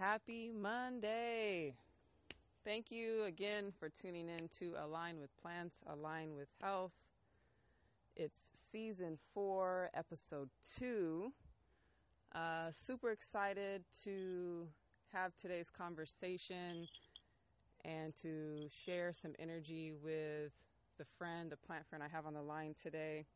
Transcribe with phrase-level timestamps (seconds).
[0.00, 1.74] Happy Monday.
[2.64, 6.94] Thank you again for tuning in to Align with Plants, Align with Health.
[8.16, 11.34] It's season four, episode two.
[12.34, 14.66] Uh, super excited to
[15.12, 16.88] have today's conversation
[17.84, 20.52] and to share some energy with
[20.96, 23.26] the friend, the plant friend I have on the line today.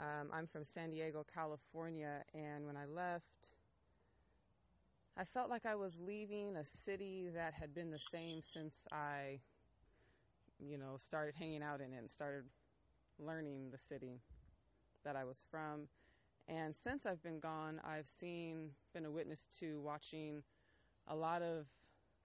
[0.00, 3.52] Um, I'm from San Diego, California, and when I left,
[5.16, 9.40] I felt like I was leaving a city that had been the same since I,
[10.58, 12.44] you know, started hanging out in it and started
[13.18, 14.20] learning the city
[15.04, 15.88] that I was from.
[16.48, 20.42] And since I've been gone, I've seen, been a witness to watching
[21.08, 21.66] a lot of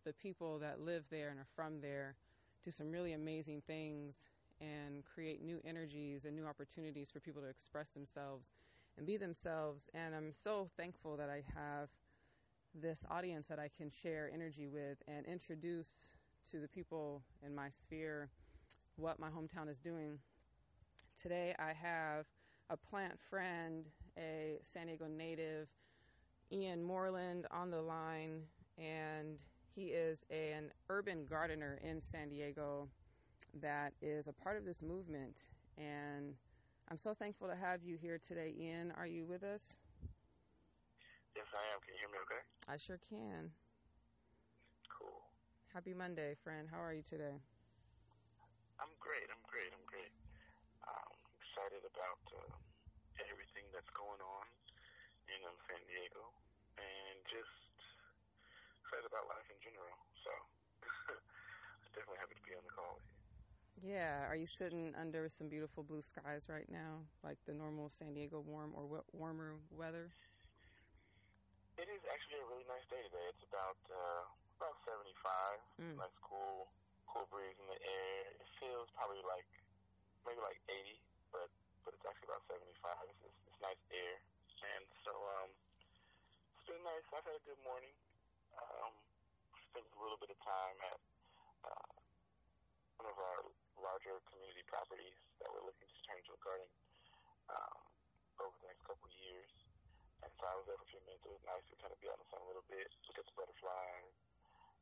[0.05, 2.15] the people that live there and are from there
[2.63, 4.29] do some really amazing things
[4.61, 8.53] and create new energies and new opportunities for people to express themselves
[8.97, 9.89] and be themselves.
[9.93, 11.89] And I'm so thankful that I have
[12.73, 16.13] this audience that I can share energy with and introduce
[16.51, 18.29] to the people in my sphere
[18.95, 20.19] what my hometown is doing.
[21.21, 22.25] Today I have
[22.69, 23.85] a plant friend,
[24.17, 25.67] a San Diego native,
[26.51, 28.41] Ian Moreland, on the line,
[28.77, 29.41] and
[29.75, 32.87] he is an urban gardener in San Diego
[33.61, 35.49] that is a part of this movement.
[35.77, 36.33] And
[36.89, 38.91] I'm so thankful to have you here today, Ian.
[38.97, 39.79] Are you with us?
[41.35, 41.79] Yes, I am.
[41.85, 42.56] Can you hear me okay?
[42.67, 43.55] I sure can.
[44.91, 45.23] Cool.
[45.71, 46.67] Happy Monday, friend.
[46.67, 47.39] How are you today?
[48.83, 49.23] I'm great.
[49.31, 49.71] I'm great.
[49.71, 50.11] I'm great.
[50.83, 52.51] I'm excited about uh,
[53.31, 54.45] everything that's going on
[55.31, 56.27] in um, San Diego
[56.75, 57.55] and just
[58.83, 59.95] excited about life in general.
[60.27, 60.31] So,
[61.15, 63.95] I'm definitely happy to be on the call with you.
[63.95, 64.27] Yeah.
[64.27, 68.43] Are you sitting under some beautiful blue skies right now, like the normal San Diego
[68.43, 68.83] warm or
[69.15, 70.11] warmer weather?
[71.77, 73.25] It is actually a really nice day today.
[73.29, 74.25] It's about uh,
[74.57, 75.13] about 75.
[75.77, 75.93] Mm.
[76.01, 76.73] Nice cool,
[77.05, 78.33] cool breeze in the air.
[78.41, 79.45] It feels probably like
[80.25, 80.97] maybe like 80,
[81.29, 81.53] but
[81.85, 82.65] but it's actually about 75.
[83.13, 84.15] It's, it's, it's nice air,
[84.73, 85.53] and so um,
[86.57, 87.05] it's been nice.
[87.13, 87.93] I've had a good morning.
[88.57, 88.97] Um,
[89.69, 90.99] spent a little bit of time at
[91.61, 91.93] uh,
[92.97, 96.65] one of our larger community properties that we're looking to turn into a garden
[97.53, 97.77] um,
[98.41, 99.56] over the next couple of years.
[100.27, 101.23] And so I was there for a few minutes.
[101.23, 103.15] It was nice to kind of be out in the sun a little bit, look
[103.15, 104.11] at the butterflies,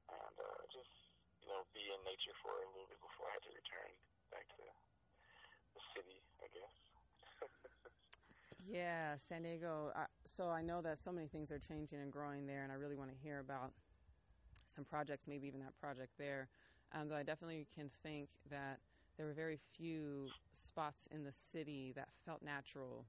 [0.09, 0.89] and uh, just
[1.45, 3.93] you know be in nature for a little bit before I had to return
[4.33, 6.75] back to the city, I guess.
[8.65, 9.93] yeah, San Diego.
[9.93, 12.81] Uh, so I know that so many things are changing and growing there, and I
[12.81, 13.69] really want to hear about
[14.73, 16.49] some projects, maybe even that project there.
[16.89, 18.81] Um, though I definitely can think that
[19.13, 23.05] there were very few spots in the city that felt natural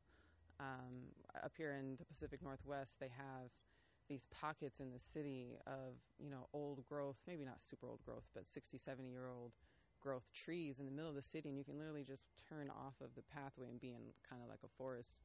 [0.60, 1.12] um,
[1.44, 3.50] up here in the Pacific Northwest, they have
[4.08, 8.24] these pockets in the city of you know old growth, maybe not super old growth,
[8.34, 9.52] but 60, 70 year old
[10.00, 12.94] growth trees in the middle of the city, and you can literally just turn off
[13.02, 15.16] of the pathway and be in kind of like a forest.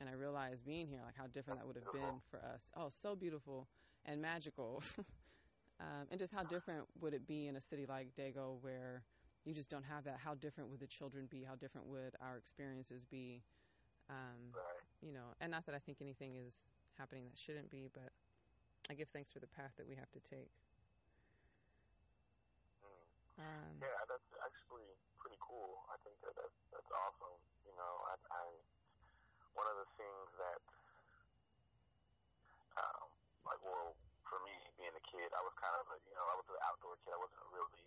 [0.00, 2.70] And I realized being here, like how different that would have been for us.
[2.76, 3.68] Oh, so beautiful
[4.04, 4.82] and magical.
[5.80, 9.02] um, and just how different would it be in a city like Dago where
[9.44, 10.18] you just don't have that?
[10.22, 11.44] How different would the children be?
[11.44, 13.42] How different would our experiences be?
[14.06, 14.82] Um, right.
[15.02, 16.62] You know, and not that I think anything is
[16.98, 18.14] happening that shouldn't be, but
[18.88, 20.50] I give thanks for the path that we have to take.
[22.86, 23.42] Mm.
[23.42, 24.86] Um, yeah, that's actually
[25.18, 25.82] pretty cool.
[25.90, 27.36] I think that that's, that's awesome.
[27.66, 28.44] You know, I, I
[29.58, 30.60] one of the things that,
[32.76, 33.08] um,
[33.48, 33.96] like, well,
[34.28, 36.60] for me being a kid, I was kind of a, you know, I was an
[36.68, 37.10] outdoor kid.
[37.10, 37.84] I wasn't really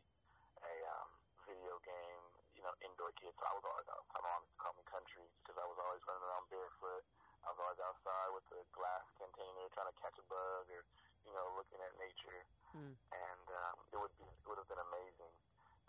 [0.66, 1.10] a um,
[1.46, 2.26] video game
[2.60, 3.32] you know, indoor kid.
[3.40, 4.04] So I was always out.
[4.12, 7.08] My mom used to call me country because I was always running around barefoot.
[7.48, 10.84] I was always outside with a glass container trying to catch a bug or,
[11.24, 12.44] you know, looking at nature.
[12.76, 13.00] Mm.
[13.16, 15.32] And um, it would be it would have been amazing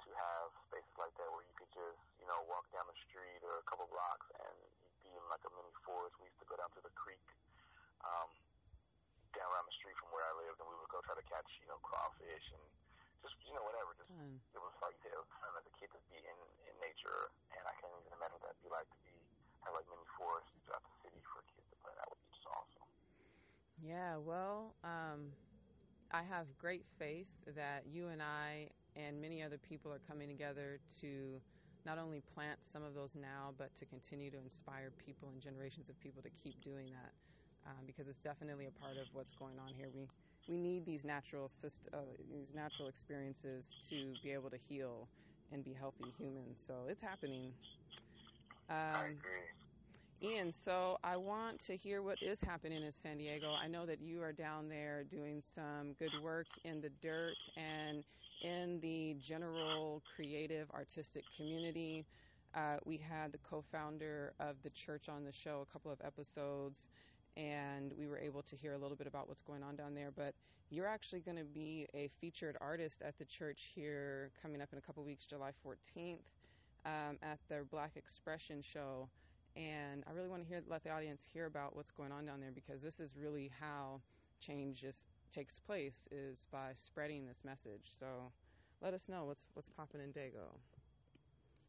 [0.07, 3.43] to have spaces like that where you could just, you know, walk down the street
[3.43, 4.57] or a couple blocks and
[5.03, 6.15] be in like a mini forest.
[6.23, 7.27] We used to go down to the creek,
[8.07, 8.31] um,
[9.35, 11.51] down around the street from where I lived, and we would go try to catch,
[11.59, 12.65] you know, crawfish and
[13.25, 13.93] just you know whatever.
[13.97, 14.37] Just mm.
[14.53, 16.39] it was like it was fun as a kid to be in
[16.69, 19.17] in nature, and I can't even imagine what that'd be like to be
[19.65, 21.93] have like mini forests throughout the city for kids to play.
[21.97, 22.87] That would be just awesome.
[23.81, 25.33] Yeah, well, um,
[26.13, 30.81] I have great faith that you and I and many other people are coming together
[31.01, 31.41] to
[31.87, 35.89] not only plant some of those now, but to continue to inspire people and generations
[35.89, 37.13] of people to keep doing that.
[37.67, 39.89] Um, because it's definitely a part of what's going on here.
[39.95, 40.09] We
[40.51, 45.09] we need these natural syst- uh, these natural experiences to be able to heal
[45.53, 46.61] and be healthy humans.
[46.61, 47.55] So it's happening.
[48.69, 49.49] Um, I agree.
[50.23, 53.55] Ian, so I want to hear what is happening in San Diego.
[53.55, 58.05] I know that you are down there doing some good work in the dirt and
[58.41, 62.07] in the general creative artistic community.
[62.55, 66.01] Uh, we had the co founder of the church on the show a couple of
[66.03, 66.89] episodes,
[67.37, 70.11] and we were able to hear a little bit about what's going on down there.
[70.15, 70.35] But
[70.71, 74.79] you're actually going to be a featured artist at the church here coming up in
[74.79, 76.19] a couple weeks, July 14th,
[76.87, 79.09] um, at the Black Expression Show.
[79.57, 82.41] And I really want to hear, let the audience hear about what's going on down
[82.41, 84.01] there because this is really how
[84.41, 85.05] change is,
[85.35, 87.91] takes place is by spreading this message.
[87.99, 88.31] So
[88.81, 90.57] let us know what's what's popping in Dago.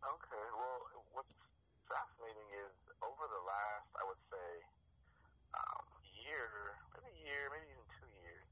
[0.01, 0.79] Okay, well,
[1.11, 1.35] what's
[1.91, 2.73] fascinating is
[3.03, 4.49] over the last, I would say,
[5.53, 5.83] um,
[6.23, 8.47] year, maybe year, maybe even two years,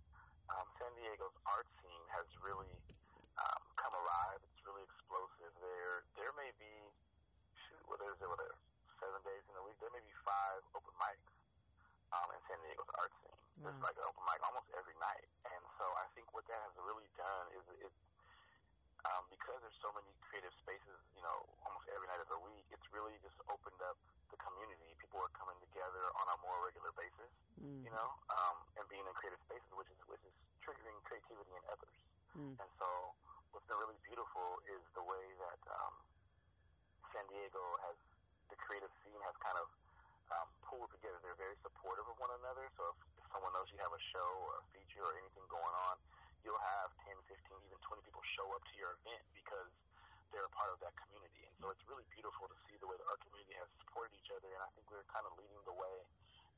[0.51, 2.75] um, San Diego's art scene has really
[3.39, 4.43] um, come alive.
[4.43, 5.55] It's really explosive.
[5.63, 6.75] There, there may be,
[7.55, 8.57] shoot, what is it, what is
[9.01, 11.31] seven days in a week, there may be five open mics
[12.13, 13.33] um, in San Diego's art scene.
[13.33, 13.71] Wow.
[13.71, 15.27] There's like an open mic almost every night.
[15.49, 17.93] And so I think what that has really done is it,
[19.07, 22.67] um, because there's so many creative spaces, you know, almost every night of the week,
[22.69, 23.95] it's really just opened up
[24.29, 24.93] the community.
[24.99, 27.81] People are coming together on a more regular basis, mm.
[27.81, 31.63] you know, um, and being in creative spaces, which is which is triggering creativity in
[31.71, 31.95] others.
[32.35, 32.53] Mm.
[32.59, 32.87] And so,
[33.55, 35.95] what's been really beautiful is the way that um,
[37.13, 37.97] San Diego has
[38.49, 39.67] the creative scene has kind of
[40.33, 41.17] um, pulled together.
[41.21, 42.69] They're very supportive of one another.
[42.77, 45.75] So if, if someone knows you have a show or a feature or anything going
[45.89, 45.95] on,
[46.45, 47.33] you'll have 10, 15,
[47.65, 49.69] even 20 people show up to your event because
[50.29, 51.45] they're a part of that community.
[51.45, 54.29] And so it's really beautiful to see the way that our community has supported each
[54.29, 54.49] other.
[54.49, 55.95] And I think we're kind of leading the way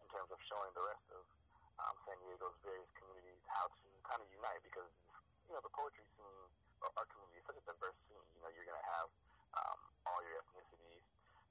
[0.03, 1.23] in terms of showing the rest of
[1.79, 4.91] um, San Diego's various communities how to kind of unite because,
[5.47, 6.43] you know, the poetry scene,
[6.83, 8.21] our community is such a diverse scene.
[8.35, 9.07] You know, you're going to have
[10.21, 11.01] all your ethnicities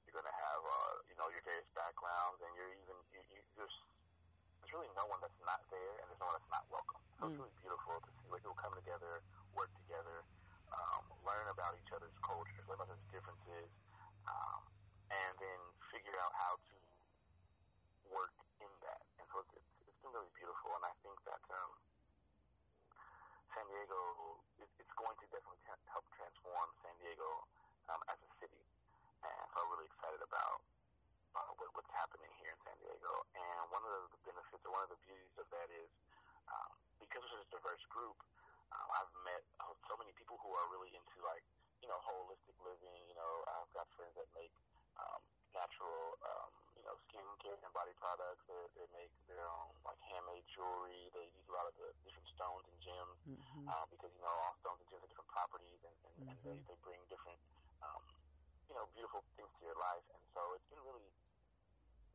[0.07, 3.39] you're going to have, uh, you know, your various backgrounds, and you're even you, you,
[3.59, 3.75] there's
[4.63, 7.03] there's really no one that's not there, and there's no one that's not welcome.
[7.19, 7.35] So mm.
[7.35, 9.19] it's really beautiful to see like people come together,
[9.51, 10.23] work together,
[10.71, 13.67] um, learn about each other's cultures, learn about their differences,
[14.31, 14.61] um,
[15.11, 15.59] and then
[15.91, 16.75] figure out how to
[18.07, 19.03] work in that.
[19.19, 21.71] And so it's, it's, it's been really beautiful, and I think that um,
[23.51, 23.99] San Diego,
[24.63, 25.59] it, it's going to definitely
[25.91, 27.47] help transform San Diego
[27.91, 28.63] um, as a city
[29.21, 30.63] and so I'm really excited about
[31.35, 33.11] uh, what, what's happening here in San Diego.
[33.35, 35.91] And one of the benefits, or one of the beauties of that is,
[36.47, 36.71] um,
[37.03, 38.15] because it's such a diverse group,
[38.71, 41.43] um, I've met uh, so many people who are really into like,
[41.83, 43.03] you know, holistic living.
[43.11, 44.55] You know, I've got friends that make
[44.95, 45.19] um,
[45.51, 48.39] natural, um, you know, skincare and body products.
[48.47, 51.11] They, they make their own like handmade jewelry.
[51.11, 53.67] They use a lot of the different stones and gems mm-hmm.
[53.67, 56.31] uh, because you know all stones and gems have different properties, and, and, mm-hmm.
[56.31, 57.50] and they, they bring different um,
[58.71, 60.07] you know, beautiful things to your life.
[60.15, 61.11] And so it's been really,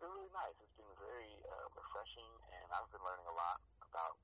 [0.00, 0.56] been really nice.
[0.56, 4.16] It's been very uh, refreshing, and I've been learning a lot about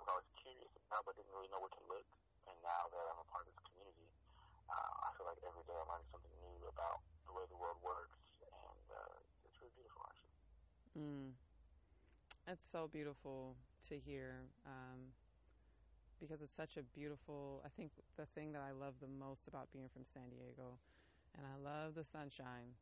[0.00, 2.08] what I was curious about, but didn't really know where to look.
[2.48, 4.08] And now that I'm a part of this community,
[4.72, 7.76] uh, I feel like every day I'm learning something new about the way the world
[7.84, 10.32] works, and uh, it's really beautiful, actually.
[10.96, 11.36] Mm.
[12.48, 13.60] It's so beautiful
[13.92, 14.48] to hear.
[14.64, 15.12] Um,
[16.16, 19.68] because it's such a beautiful i think the thing that i love the most about
[19.68, 20.80] being from san diego
[21.36, 22.74] and I love the sunshine.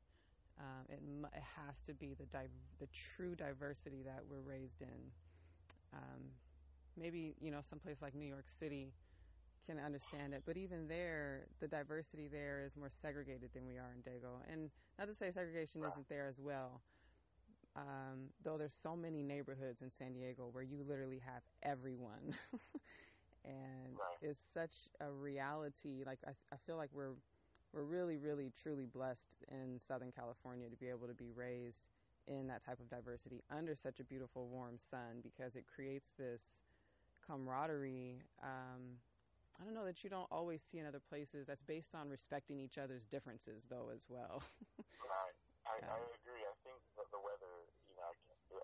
[0.59, 1.01] Um, it,
[1.37, 2.47] it, has to be the di-
[2.79, 5.11] the true diversity that we're raised in.
[5.93, 6.23] Um,
[6.97, 8.93] maybe you know someplace like New York City
[9.67, 13.93] can understand it, but even there, the diversity there is more segregated than we are
[13.95, 14.41] in Dago.
[14.53, 16.83] And not to say segregation isn't there as well,
[17.75, 22.35] um, though there's so many neighborhoods in San Diego where you literally have everyone,
[23.45, 26.05] and it's such a reality.
[26.07, 27.15] Like I, I feel like we're
[27.75, 31.89] we're really, really, truly blessed in Southern California to be able to be raised
[32.29, 36.63] in that type of diversity under such a beautiful, warm sun because it creates this
[37.27, 38.23] camaraderie.
[38.43, 39.03] Um,
[39.61, 41.47] I don't know that you don't always see in other places.
[41.47, 44.43] That's based on respecting each other's differences, though, as well.
[45.03, 45.35] right.
[45.67, 46.45] I, I agree.
[46.47, 47.55] I think that the weather,
[47.91, 48.15] you know, I,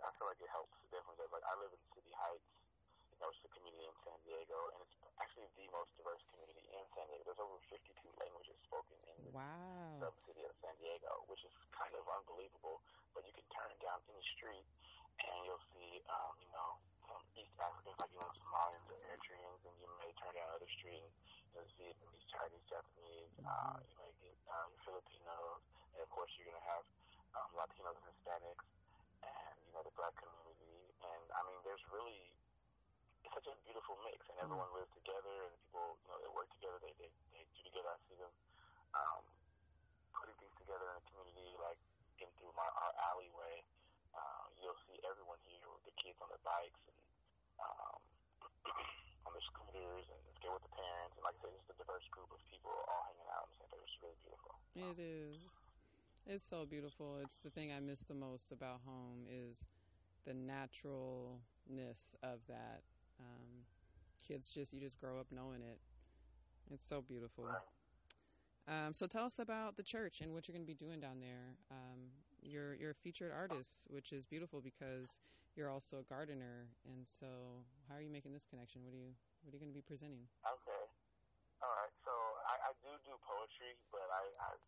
[0.07, 1.19] I feel like it helps the difference.
[1.33, 2.51] Like I live in City Heights,
[3.21, 7.05] know, a community in San Diego, and it's actually the most diverse community in San
[7.13, 7.23] Diego.
[7.29, 10.01] There's over 52 languages spoken in wow.
[10.01, 12.81] the city of San Diego, which is kind of unbelievable.
[13.13, 14.65] But you can turn down any street,
[15.21, 19.61] and you'll see, um, you know, some East Africans, like you know, Somalians or Eritreans,
[19.69, 21.13] and you may turn down another street and
[21.53, 23.75] you'll see these Chinese, Japanese, uh, mm-hmm.
[23.75, 25.63] uh, you may get um, Filipinos,
[25.95, 26.85] and of course you're going to have
[27.35, 28.67] um, Latinos and Hispanics,
[29.27, 30.95] and you know the black community.
[31.03, 32.31] And I mean, there's really
[33.31, 34.83] it's such a beautiful mix, and everyone mm.
[34.83, 37.95] lives together, and people, you know, they work together, they they, they do together.
[37.95, 38.35] I see them
[38.99, 39.23] um,
[40.19, 41.79] putting things together in the community, like
[42.19, 43.63] getting through my our alleyway.
[44.11, 46.99] Uh, you'll see everyone here with the kids on their bikes and
[47.63, 48.03] um,
[49.27, 51.15] on their scooters and get with the parents.
[51.15, 53.67] And like I said, it's a diverse group of people all hanging out in the
[53.71, 53.79] same.
[53.87, 54.59] It's really beautiful.
[54.75, 55.39] It is.
[56.27, 57.23] It's so beautiful.
[57.23, 59.71] It's the thing I miss the most about home is
[60.27, 62.83] the naturalness of that.
[63.21, 63.65] Um,
[64.27, 65.79] kids just you just grow up knowing it.
[66.73, 67.45] It's so beautiful.
[68.69, 71.19] Um, so tell us about the church and what you're going to be doing down
[71.19, 71.59] there.
[71.71, 75.19] Um, you're you're a featured artist, which is beautiful because
[75.57, 76.71] you're also a gardener.
[76.87, 77.27] And so,
[77.89, 78.85] how are you making this connection?
[78.85, 79.11] What are you
[79.43, 80.23] What are you going to be presenting?
[80.47, 80.85] Okay,
[81.61, 81.95] all right.
[82.07, 82.13] So
[82.47, 84.23] I, I do do poetry, but I,
[84.55, 84.63] I'm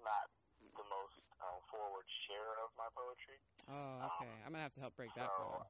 [0.00, 0.32] not
[0.64, 3.36] the most um, forward share of my poetry.
[3.68, 4.32] Oh, okay.
[4.32, 5.60] Um, I'm gonna have to help break that so,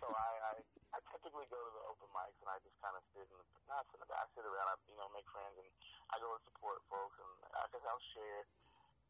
[0.00, 0.54] so I, I
[0.96, 3.46] I typically go to the open mics and I just kind of sit in the,
[3.68, 5.68] not sit in the back, I sit around, I, you know, make friends and
[6.08, 8.48] I go and support folks and I guess I'll share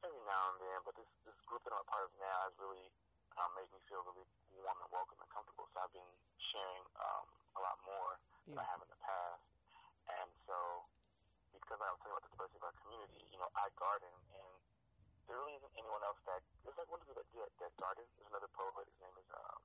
[0.03, 0.79] every now and then.
[0.83, 2.91] But this this group that I'm a part of now has really
[3.39, 4.27] um, made me feel really
[4.59, 5.71] warm and welcome and comfortable.
[5.71, 8.19] So I've been sharing um, a lot more
[8.51, 8.57] yeah.
[8.57, 9.45] than I have in the past.
[10.07, 10.57] And so
[11.55, 14.55] because I was talking about the diversity of our community, you know, I garden and
[15.27, 18.07] there really isn't anyone else that there's like one dude that that, that garden.
[18.15, 18.87] There's another poet.
[18.87, 19.59] His name is um,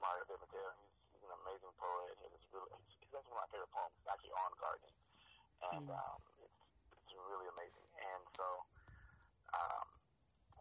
[0.00, 0.68] Mario De Matteo.
[0.80, 2.14] He's, he's an amazing poet.
[2.20, 3.94] He has really he's, he's one of my favorite poems.
[3.98, 4.98] It's actually on gardening,
[5.74, 5.94] and mm.
[5.94, 6.60] um, it's
[6.94, 7.88] it's really amazing.
[8.00, 8.46] And so,
[9.54, 9.86] um,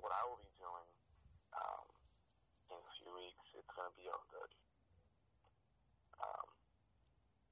[0.01, 0.87] what I will be doing
[1.55, 1.85] um,
[2.73, 4.43] in a few weeks, it's going to be on the
[6.23, 6.47] um,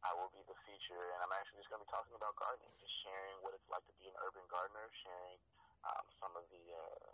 [0.02, 2.74] I will be the feature, and I'm actually just going to be talking about gardening,
[2.82, 5.38] just sharing what it's like to be an urban gardener, sharing
[5.86, 7.11] um, some of the uh,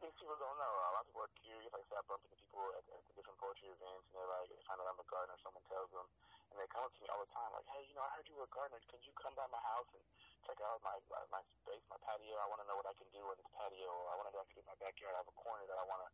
[0.00, 0.72] things people don't know.
[0.76, 1.72] A lot of people are curious.
[1.72, 4.28] Like I said, I bump into people at, at the different poetry events, and they're
[4.28, 5.36] like, they find out I'm a gardener.
[5.40, 6.06] Someone tells them,
[6.52, 8.28] and they come up to me all the time, like, hey, you know, I heard
[8.28, 8.80] you were a gardener.
[8.92, 10.04] Could you come by my house and
[10.44, 12.36] check out my my, my space, my patio?
[12.36, 13.88] I want to know what I can do in this patio.
[14.12, 15.12] I want to know if I can do my backyard.
[15.16, 16.10] I have a corner that I want to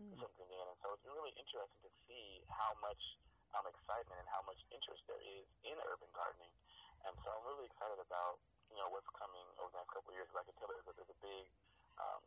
[0.00, 0.08] mm.
[0.16, 0.64] put something in.
[0.72, 3.20] And so it's been really interesting to see how much
[3.52, 6.52] um, excitement and how much interest there is in urban gardening.
[7.04, 8.40] And so I'm really excited about
[8.72, 10.26] you know what's coming over the next couple of years.
[10.32, 11.44] Because I can tell there's a, there's a big
[12.00, 12.24] um,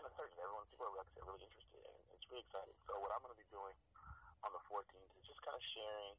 [0.00, 0.40] kind of certain.
[0.40, 2.72] Everyone, people are like really interested, and it's really exciting.
[2.88, 3.76] So what I'm going to be doing
[4.40, 6.16] on the 14th is just kind of sharing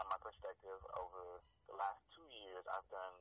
[0.00, 2.64] uh, my perspective over the last two years.
[2.72, 3.12] I've done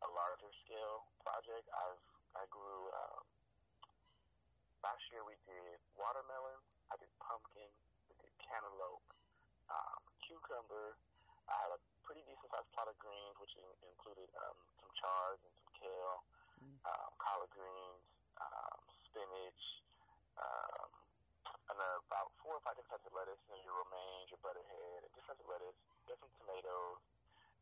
[0.00, 1.68] a larger scale project.
[1.76, 2.00] I've
[2.40, 2.88] I grew.
[2.88, 3.20] Um,
[4.80, 6.56] last year we did watermelon.
[6.88, 7.68] I did pumpkin.
[8.08, 9.12] We did cantaloupe,
[9.68, 10.96] um, cucumber.
[11.52, 15.44] I had a pretty decent sized plot of greens, which in, included um, some chives
[15.44, 16.24] and some kale,
[16.64, 16.80] mm.
[16.88, 18.08] um, collard greens,
[18.40, 18.79] um,
[19.10, 19.62] spinach,
[20.38, 20.88] um,
[21.70, 25.06] and about four or five different types of lettuce, you know, your romaine, your butterhead,
[25.06, 26.98] and different types of lettuce, different tomatoes.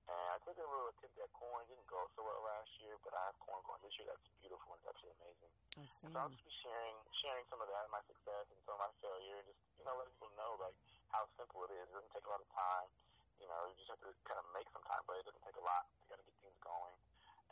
[0.09, 1.69] And I took a little attempt at corn.
[1.69, 4.09] Didn't go so well last year, but I have corn going this year.
[4.09, 5.53] That's beautiful and it's absolutely amazing.
[5.77, 6.09] I see.
[6.09, 8.93] So I'll just be sharing sharing some of that, my success and some of my
[9.05, 10.73] failure, and just you know letting people know like
[11.13, 11.85] how simple it is.
[11.89, 12.89] It doesn't take a lot of time.
[13.37, 15.61] You know, you just have to kind of make some time, but it doesn't take
[15.61, 16.97] a lot to kind of get things going.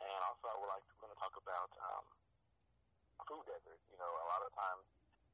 [0.01, 2.05] And also, I would like to, we're going to talk about um,
[3.27, 3.79] food desert.
[3.91, 4.85] You know, a lot of times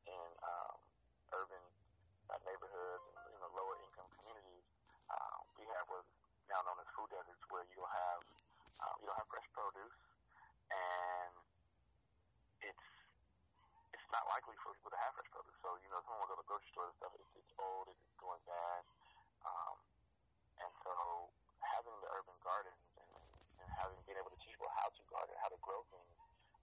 [0.10, 0.76] in um,
[1.32, 1.64] urban
[2.34, 4.66] uh, neighborhoods and you know lower income communities,
[5.14, 6.10] um, we have what's
[6.50, 8.22] now known as food deserts, where you don't have
[8.84, 9.98] um, you don't have fresh produce,
[10.74, 11.34] and
[12.66, 12.88] it's
[13.94, 15.58] it's not likely for people to have fresh produce.
[15.62, 17.14] So you know, someone will go to the grocery store and stuff.
[17.16, 18.82] It's, it's old, it's going bad.
[19.46, 19.78] Um,
[20.64, 20.94] and so
[21.62, 23.12] having the urban gardens and,
[23.62, 26.10] and having been able to teach people how to garden, how to grow things,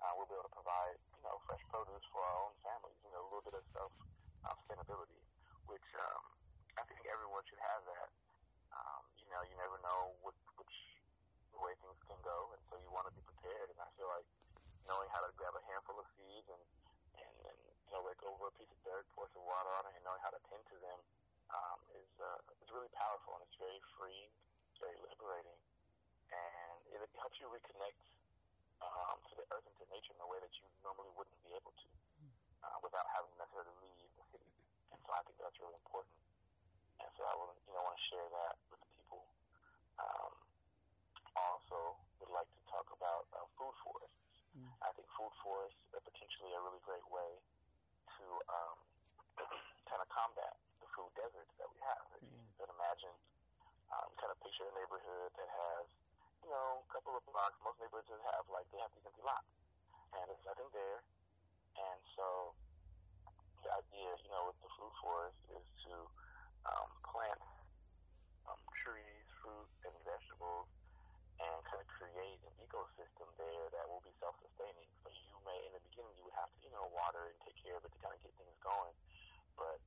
[0.01, 3.13] uh, we'll be able to provide, you know, fresh produce for our own families, you
[3.13, 3.93] know, a little bit of self
[4.41, 5.21] sustainability,
[5.69, 6.23] which um,
[6.81, 8.09] I think everyone should have that.
[8.73, 10.77] Um, you know, you never know what, which
[11.61, 13.69] way things can go, and so you want to be prepared.
[13.69, 14.25] And I feel like
[14.89, 16.65] knowing how to grab a handful of seeds and,
[17.21, 19.93] and, and you know, rake over a piece of dirt, pour some water on it,
[19.99, 20.99] and knowing how to tend to them
[21.53, 24.33] um, is uh, is really powerful and it's very freeing,
[24.81, 25.59] very liberating,
[26.33, 28.01] and it helps you reconnect
[28.83, 31.53] um, to the earth and to nature in a way that you normally wouldn't be
[31.55, 31.89] able to
[32.65, 34.51] uh, without having necessarily leave the city.
[34.93, 36.17] And so I think that's really important.
[37.01, 39.23] And so I would you know want to share that with the people.
[40.01, 40.33] Um,
[41.37, 44.21] also, would like to talk about uh, food forests.
[44.53, 44.67] Mm.
[44.83, 47.39] I think food forests are potentially a really great way
[48.19, 48.77] to um,
[49.89, 50.59] kind of combat
[51.01, 52.05] food deserts that we have.
[52.13, 52.37] If mm.
[52.37, 53.15] you can imagine,
[53.91, 55.87] um, kind of picture a neighborhood that has,
[56.45, 57.57] you know, a couple of blocks.
[57.65, 59.49] Most neighborhoods have like they have these empty lots,
[60.15, 61.01] and there's nothing there.
[61.79, 62.53] And so
[63.65, 65.95] the idea, you know, with the food forest is to
[66.69, 67.41] um, plant
[68.45, 70.69] um, trees, fruit, and vegetables,
[71.41, 74.89] and kind of create an ecosystem there that will be self-sustaining.
[75.01, 77.57] So you may, in the beginning, you would have to, you know, water and take
[77.65, 78.93] care of it to kind of get things going.
[79.57, 79.81] But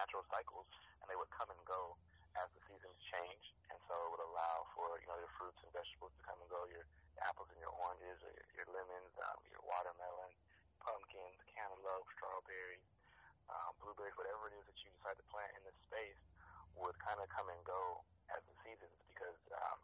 [0.00, 0.64] natural cycles,
[1.04, 1.94] and they would come and go
[2.34, 5.70] as the seasons change, and so it would allow for you know your fruits and
[5.76, 6.88] vegetables to come and go, your
[7.20, 10.32] apples and your oranges, or your, your lemons, um, your watermelon,
[10.80, 12.82] pumpkins, cantaloupe, strawberries,
[13.52, 16.18] um, blueberries, whatever it is that you decide to plant in this space
[16.80, 18.00] would kind of come and go
[18.32, 19.78] as the seasons because um,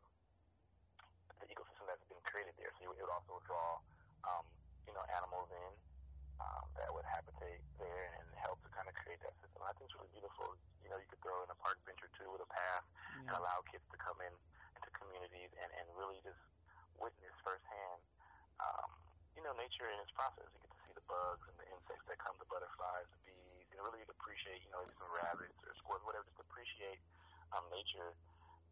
[1.39, 2.73] the ecosystem that's been created there.
[2.81, 3.79] So it would also draw,
[4.25, 4.43] um,
[4.89, 5.73] you know, animals in
[6.41, 9.61] um, that would habitate there and help to kind of create that system.
[9.65, 10.55] I think it's really beautiful.
[10.85, 13.27] You know, you could throw in a park bench or two with a path yeah.
[13.29, 14.33] and allow kids to come in
[14.77, 16.41] into communities and, and really just
[17.01, 18.01] witness firsthand,
[18.61, 18.89] um,
[19.37, 20.49] you know, nature in its process.
[20.57, 23.69] You get to see the bugs and the insects that come, the butterflies, the bees,
[23.71, 26.99] and really appreciate, you know, some rabbits or squirrels, whatever, just appreciate
[27.53, 28.17] um, nature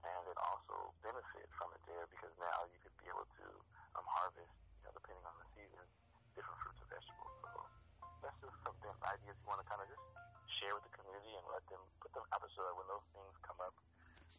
[0.04, 3.46] and then also benefit from it there because now you could be able to
[3.96, 5.84] um, harvest, you know, depending on the season,
[6.36, 7.32] different fruits and vegetables.
[7.40, 7.60] So
[8.20, 10.04] that's just something, ideas you want to kind of just
[10.60, 13.06] share with the community and let them put them out there so that when those
[13.16, 13.72] things come up,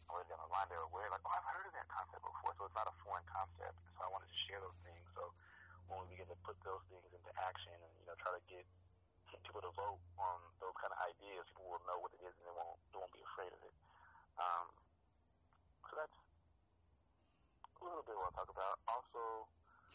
[0.06, 2.54] or down the line, they're aware, like, oh, I've heard of that concept before.
[2.54, 3.74] So it's not a foreign concept.
[3.98, 5.02] So I wanted to share those things.
[5.18, 5.34] So
[5.88, 8.64] when we begin to put those things into action and, you know, try to get
[9.42, 12.44] people to vote on those kind of ideas, people will know what it is and
[12.46, 13.74] they won't, they won't be afraid of it.
[14.38, 14.66] Um,
[15.86, 16.16] so that's
[17.78, 18.74] a little bit what I'll talk about.
[18.90, 19.46] Also,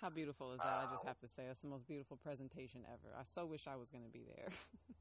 [0.02, 0.66] how beautiful is that?
[0.66, 3.14] Uh, I just uh, have to say, it's the most beautiful presentation ever.
[3.14, 4.50] I so wish I was going to be there.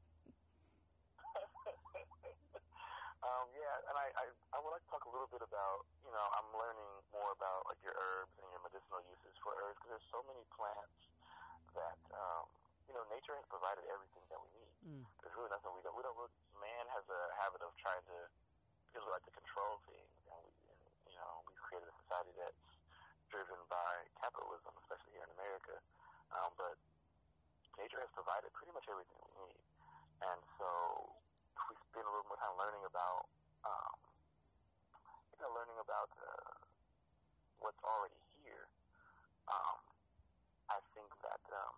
[3.31, 6.11] um, yeah, and I, I, I would like to talk a little bit about, you
[6.11, 9.95] know, I'm learning more about like your herbs and your medicinal uses for herbs because
[9.95, 10.99] there's so many plants
[11.79, 12.45] that, um,
[12.91, 14.73] you know, nature has provided everything that we need.
[14.83, 15.03] Mm.
[15.23, 15.95] There's really nothing we don't.
[15.95, 16.17] We don't.
[16.59, 18.19] Man has a habit of trying to
[18.91, 22.35] because we like to control things, and we, and, you know, we've created a society
[22.35, 22.67] that's
[23.31, 25.79] driven by capitalism, especially here in America.
[26.35, 26.75] Um, but
[27.79, 29.63] nature has provided pretty much everything we need,
[30.27, 30.67] and so
[31.55, 33.25] if we spend a little more time learning about,
[33.65, 33.97] um,
[35.33, 36.53] you know, learning about uh,
[37.57, 38.69] what's already here,
[39.49, 39.81] um,
[40.69, 41.73] I think that um,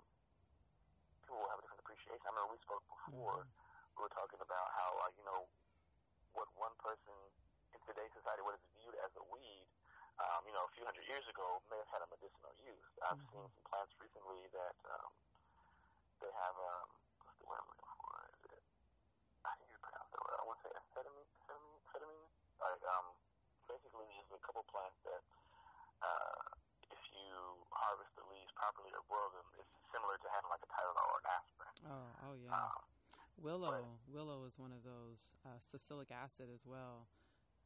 [1.24, 2.20] people will have a different appreciation.
[2.28, 3.48] I remember we spoke before.
[3.48, 3.96] Mm-hmm.
[3.96, 5.48] We were talking about how, uh, you know,
[6.34, 7.14] what one person
[7.72, 9.70] in today's society, what is viewed as a weed,
[10.22, 12.90] um, you know, a few hundred years ago may have had a medicinal use.
[13.06, 13.34] I've mm-hmm.
[13.34, 15.10] seen some plants recently that um,
[16.22, 16.86] they have, um,
[17.22, 18.14] what's the word I'm looking for?
[18.34, 18.64] Is it,
[19.46, 20.38] I think you pronounce that word.
[20.38, 22.30] I want to say amphetamine, amphetamine, amphetamine?
[22.62, 23.08] Like, um,
[23.70, 24.10] basically
[24.64, 25.24] couple plants that,
[26.04, 26.40] uh,
[26.88, 27.32] if you
[27.76, 31.20] harvest the leaves properly or boil them, it's similar to having like a Tylenol or
[31.20, 31.76] an aspirin.
[31.92, 32.56] Oh, oh yeah.
[32.56, 32.80] Um,
[33.42, 35.36] Willow, but, willow is one of those.
[35.42, 37.10] Uh, salicylic acid as well.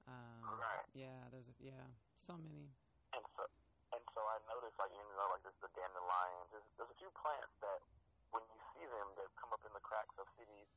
[0.07, 0.88] Um, right.
[0.95, 2.71] Yeah, there's a, yeah, so many.
[3.12, 3.43] And so,
[3.91, 6.47] and so I noticed, like you know, like there's the dandelions.
[6.55, 7.83] There's, there's a few plants that,
[8.31, 10.71] when you see them, they come up in the cracks of cities,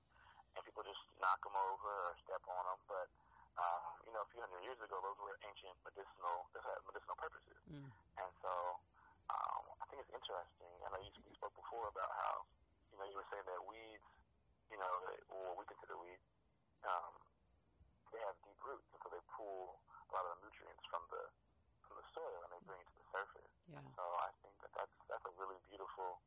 [0.58, 2.80] and people just knock them over or step on them.
[2.90, 3.06] But
[3.58, 6.46] um, you know, a few hundred years ago, those were ancient medicinal,
[6.88, 7.58] medicinal purposes.
[7.66, 7.88] Mm.
[8.20, 8.52] And so,
[9.30, 10.72] um, I think it's interesting.
[10.84, 12.46] I know you, you spoke before about how,
[12.94, 14.06] you know, you were saying that weeds
[14.70, 14.90] you know,
[15.34, 16.22] or we consider weeds,
[16.86, 17.12] um,
[18.14, 21.22] they have deep roots, and so they pull a lot of the nutrients from the
[21.86, 23.52] from the soil and they bring it to the surface.
[23.66, 23.82] Yeah.
[23.98, 26.22] So I think that that's that's a really beautiful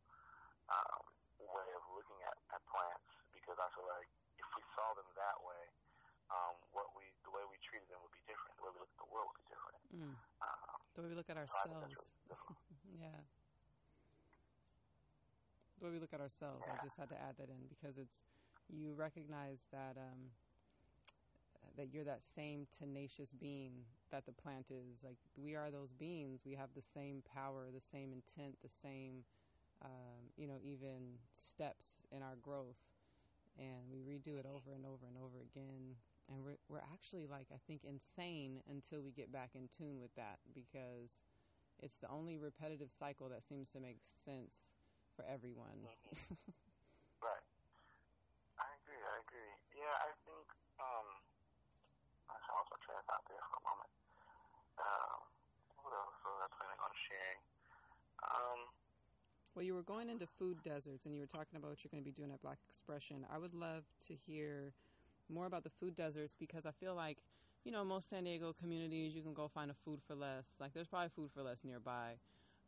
[0.67, 1.03] um,
[1.39, 5.37] way of looking at, at plants because I feel like if we saw them that
[5.39, 5.63] way,
[6.31, 8.59] um, what we the way we treated them would be different.
[8.59, 9.82] The way we look at the world would be different.
[9.93, 10.01] Mm.
[10.01, 10.17] Um,
[10.95, 11.97] the way we look at ourselves.
[12.99, 13.07] Yeah
[15.83, 16.63] the way we look at ourselves.
[16.65, 16.73] Yeah.
[16.79, 18.15] I just had to add that in because it's
[18.69, 20.31] you recognize that um,
[21.77, 23.71] that you're that same tenacious being
[24.11, 25.03] that the plant is.
[25.03, 26.43] Like we are those beings.
[26.45, 29.25] We have the same power, the same intent, the same
[29.83, 32.79] um, you know even steps in our growth,
[33.57, 35.95] and we redo it over and over and over again.
[36.31, 40.15] And we're we're actually like I think insane until we get back in tune with
[40.15, 41.19] that because
[41.81, 44.79] it's the only repetitive cycle that seems to make sense
[45.15, 45.83] for everyone.
[45.83, 46.33] Mm-hmm.
[47.27, 47.45] right.
[48.59, 49.03] I agree.
[49.03, 49.53] I agree.
[49.75, 50.47] Yeah, I think.
[50.79, 51.07] Um,
[52.29, 53.91] I lost my train of thought there for a moment.
[54.79, 55.19] Um,
[55.83, 57.39] what else was I planning on sharing?
[58.23, 58.59] Um,
[59.53, 62.01] well, you were going into food deserts, and you were talking about what you're going
[62.03, 63.25] to be doing at Black Expression.
[63.29, 64.73] I would love to hear
[65.29, 67.17] more about the food deserts because I feel like,
[67.63, 70.45] you know, most San Diego communities, you can go find a Food 4 Less.
[70.59, 72.13] Like, there's probably Food 4 Less nearby.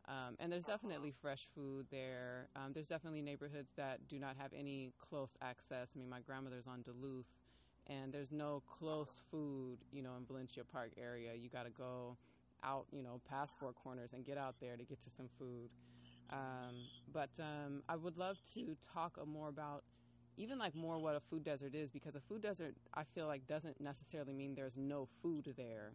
[0.07, 2.47] Um, and there's definitely fresh food there.
[2.55, 5.89] Um, there's definitely neighborhoods that do not have any close access.
[5.95, 7.25] I mean, my grandmother's on Duluth,
[7.87, 11.31] and there's no close food, you know, in Valencia Park area.
[11.33, 12.17] You got to go
[12.63, 15.69] out, you know, past Four Corners and get out there to get to some food.
[16.31, 16.75] Um,
[17.11, 19.83] but um, I would love to talk more about
[20.37, 23.47] even like more what a food desert is because a food desert I feel like
[23.47, 25.93] doesn't necessarily mean there's no food there.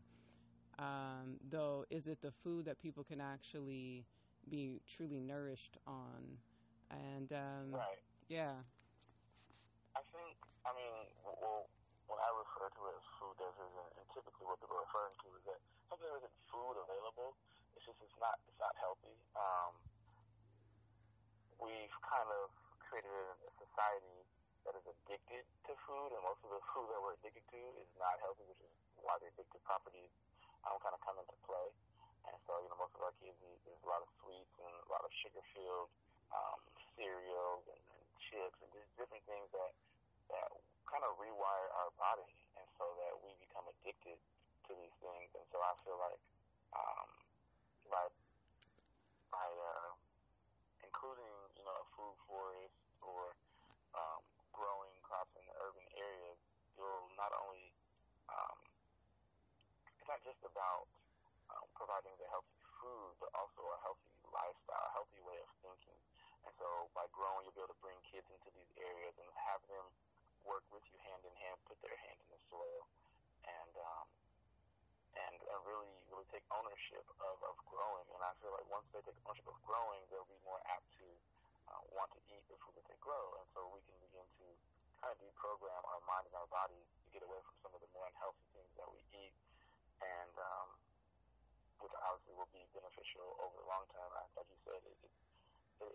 [0.79, 4.05] Um, though, is it the food that people can actually
[4.48, 6.38] be truly nourished on?
[6.90, 8.57] And um, right, yeah.
[9.96, 11.68] I think I mean, well,
[12.09, 15.14] when I refer to it as food deserts, and, and typically what people are referring
[15.20, 15.61] to is that
[15.92, 17.37] something isn't food available.
[17.76, 19.12] It's just it's not it's not healthy.
[19.37, 19.72] Um,
[21.61, 22.60] we've kind of
[22.90, 24.26] created a society
[24.66, 27.90] that is addicted to food, and most of the food that we're addicted to is
[28.03, 30.11] not healthy, which is why the addictive properties
[30.66, 31.70] um, kind of come into play.
[32.26, 34.74] And so, you know, most of our kids eat there's a lot of sweets and
[34.74, 35.88] a lot of sugar-filled
[36.35, 36.59] um,
[36.98, 39.72] cereals and, and chips and just different things that
[40.29, 40.50] that
[40.85, 44.18] kind of rewire our body, and so that we become addicted
[44.66, 45.31] to these things.
[45.38, 46.20] And so, I feel like
[46.74, 47.09] um,
[47.88, 48.05] by
[49.33, 49.94] by uh,
[50.85, 53.33] including, you know, a food forest or
[53.96, 54.20] um,
[54.53, 56.37] growing crops in the urban areas,
[56.76, 57.72] you'll not only
[58.29, 58.59] um,
[59.96, 60.88] it's not just about
[61.53, 66.00] um, providing the healthy food, but also a healthy lifestyle, a healthy way of thinking.
[66.48, 69.61] And so, by growing, you'll be able to bring kids into these areas and have
[69.68, 69.85] them
[70.48, 72.88] work with you hand in hand, put their hand in the soil,
[73.44, 74.09] and um,
[75.29, 78.09] and and really really take ownership of, of growing.
[78.16, 81.09] And I feel like once they take ownership of growing, they'll be more apt to
[81.68, 83.37] uh, want to eat the food that they grow.
[83.37, 84.46] And so we can begin to
[85.05, 87.90] kind of deprogram our mind and our bodies to get away from some of the
[87.92, 89.37] more unhealthy things that we eat,
[90.01, 90.69] and um,
[91.85, 94.09] which obviously will be beneficial over the long term.
[94.37, 95.13] Like you said, it, it,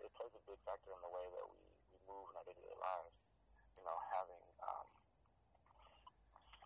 [0.06, 1.60] it plays a big factor in the way that we,
[1.94, 3.14] we move in our day-to-day lives.
[3.78, 4.86] You know, having um,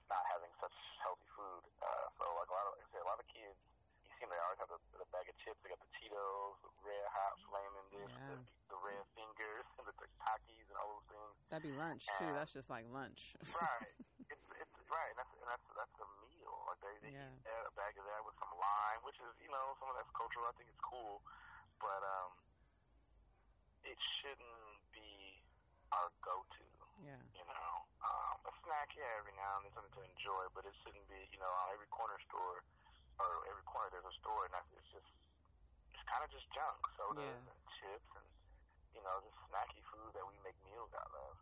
[0.09, 0.74] not having such
[1.05, 1.62] healthy food.
[1.83, 3.59] Uh, so like a lot of, like I say, a lot of kids,
[4.07, 5.59] you see them, they always have the, the bag of chips.
[5.62, 8.26] They got the Cheetos, the red hot flaming dish, Yeah.
[8.31, 8.37] the,
[8.74, 11.33] the red fingers, and the Takis and all those things.
[11.50, 12.31] That'd be lunch too.
[12.35, 13.35] That's just like lunch.
[13.55, 13.94] right.
[14.31, 16.55] It's it's right, and that's and that's that's a meal.
[16.68, 17.31] Like they, they Yeah.
[17.35, 20.11] eat a bag of that with some lime, which is you know some of that's
[20.14, 20.46] cultural.
[20.50, 21.22] I think it's cool,
[21.81, 22.31] but um,
[23.87, 25.40] it shouldn't be
[25.96, 26.70] our go-to.
[27.03, 27.18] yeah.
[27.35, 27.70] You know,
[28.05, 31.18] um, a snack, yeah, every now and then something to enjoy, but it shouldn't be.
[31.33, 32.62] You know, on every corner store
[33.20, 35.11] or every corner there's a store, and that's it's just
[35.94, 36.79] it's kind of just junk.
[36.98, 37.50] Sodas Yeah.
[37.50, 38.26] and chips and
[38.94, 41.33] you know just snacky food that we make meals out of.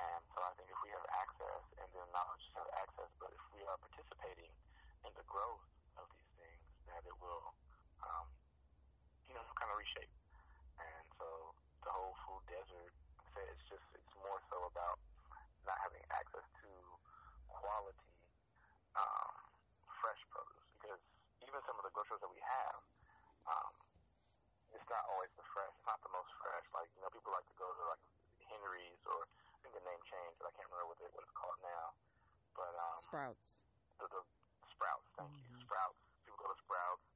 [0.00, 3.30] And so I think if we have access, and then not just have access, but
[3.30, 4.52] if we are participating
[5.06, 5.66] in the growth
[5.98, 7.54] of these things, that it will,
[8.02, 8.26] um,
[9.30, 10.14] you know, kind of reshape.
[10.82, 11.54] And so
[11.86, 12.92] the whole food desert,
[13.38, 14.98] it's just it's more so about
[15.66, 16.70] not having access to
[17.50, 18.10] quality,
[18.98, 19.34] um,
[20.02, 21.00] fresh produce because
[21.42, 22.78] even some of the groceries that we have,
[23.48, 23.72] um,
[24.74, 25.70] it's not always the fresh.
[25.70, 26.66] It's not the most fresh.
[26.74, 28.02] Like you know, people like to go to like
[28.50, 31.36] Henry's or I think the name changed, but I can't remember what, it, what it's
[31.36, 31.86] called now.
[32.54, 33.48] But um, Sprouts.
[33.98, 34.22] the, the
[34.70, 35.62] Sprouts, thank you, Mhm.
[35.66, 36.00] Sprouts.
[36.24, 37.06] People go to Sprouts,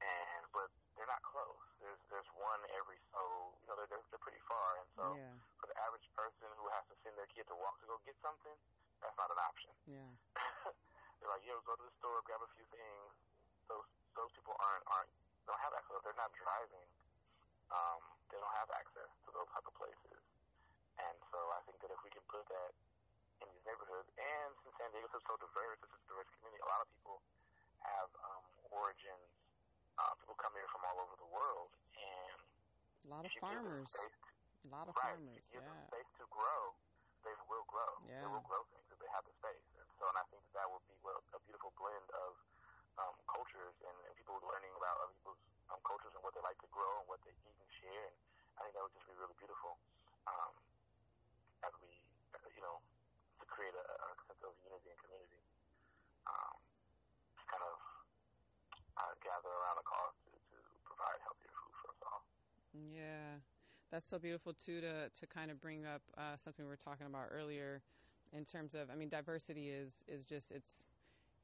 [0.00, 1.60] and but they're not close.
[1.82, 3.20] There's there's one every so
[3.62, 5.34] you know they're they're, they're pretty far, and so Yeah.
[5.60, 8.16] for the average person who has to send their kid to walk to go get
[8.24, 8.56] something,
[9.02, 9.72] that's not an option.
[9.86, 10.10] Yeah.
[11.20, 13.10] they're like, yo, go to the store, grab a few things.
[13.68, 15.12] Those those people aren't aren't
[15.46, 16.00] don't have access.
[16.02, 16.88] They're not driving.
[17.70, 20.15] Um, they don't have access to those type of places.
[20.96, 22.72] And so I think that if we can put that
[23.44, 26.60] in these neighborhoods, and since San Diego is so diverse, it's a diverse community.
[26.64, 27.16] A lot of people
[27.84, 29.28] have um, origins.
[29.96, 32.36] Uh, people come here from all over the world, and
[33.04, 33.92] A lot of if you give them farmers.
[33.96, 35.16] A lot of right.
[35.16, 35.40] farmers.
[35.40, 36.76] If you give them space to grow,
[37.24, 37.92] they will grow.
[38.04, 38.20] Yeah.
[38.22, 39.66] They will grow things if they have the space.
[39.78, 42.32] And so, and I think that that would be what, a beautiful blend of
[43.00, 46.60] um, cultures and, and people learning about other people's um, cultures and what they like
[46.60, 48.06] to grow and what they eat and share.
[48.12, 48.16] And
[48.56, 49.80] I think that would just be really beautiful
[50.28, 50.52] um,
[51.64, 51.90] as we,
[52.36, 52.78] uh, you know,
[53.40, 55.42] to create a, a sense of unity and community.
[56.26, 56.54] Um,
[57.38, 57.74] just kind of
[58.98, 62.22] uh, gather around a cause to, to provide healthier food for us all.
[62.76, 63.40] Yeah,
[63.90, 67.06] that's so beautiful too to to kind of bring up uh, something we were talking
[67.06, 67.82] about earlier,
[68.32, 70.84] in terms of I mean diversity is is just it's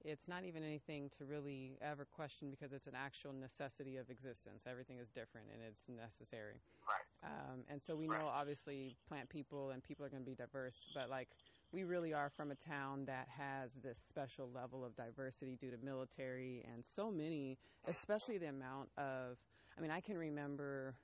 [0.04, 4.66] it's not even anything to really ever question because it's an actual necessity of existence.
[4.68, 6.60] Everything is different and it's necessary.
[6.88, 7.30] Right.
[7.30, 10.86] Um, and so we know obviously plant people and people are going to be diverse,
[10.94, 11.28] but like
[11.72, 15.78] we really are from a town that has this special level of diversity due to
[15.78, 19.38] military and so many, especially the amount of,
[19.78, 20.96] I mean, I can remember,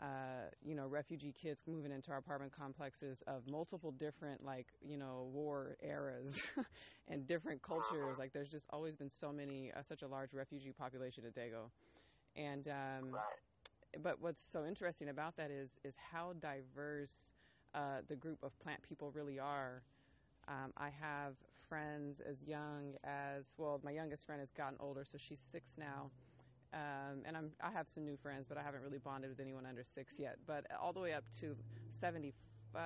[0.00, 4.96] uh, you know, refugee kids moving into our apartment complexes of multiple different, like, you
[4.96, 6.42] know, war eras
[7.08, 8.18] and different cultures.
[8.18, 11.70] Like, there's just always been so many, uh, such a large refugee population at Dago.
[12.36, 13.40] And, um, Right.
[14.02, 17.34] but what's so interesting about that is is how diverse
[17.74, 19.82] uh, the group of plant people really are.
[20.48, 21.36] Um, I have
[21.68, 23.80] friends as young as well.
[23.82, 26.10] My youngest friend has gotten older, so she's six now.
[26.74, 29.64] Um, and I'm, I have some new friends, but I haven't really bonded with anyone
[29.66, 30.36] under six yet.
[30.46, 31.56] But all the way up to
[31.90, 32.34] 70,
[32.74, 32.80] uh,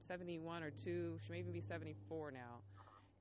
[0.00, 2.60] 71 or two, she may even be 74 now.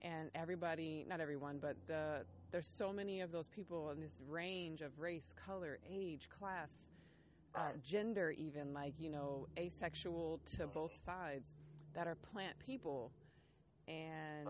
[0.02, 4.82] And everybody, not everyone, but the there's so many of those people in this range
[4.82, 6.92] of race, color, age, class,
[7.56, 11.56] uh, gender, even like you know, asexual to both sides,
[11.96, 13.12] that are plant people,
[13.88, 14.48] and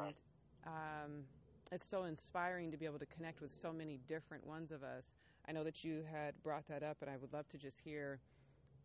[0.67, 1.23] um,
[1.71, 5.15] it's so inspiring to be able to connect with so many different ones of us.
[5.47, 8.19] I know that you had brought that up, and I would love to just hear,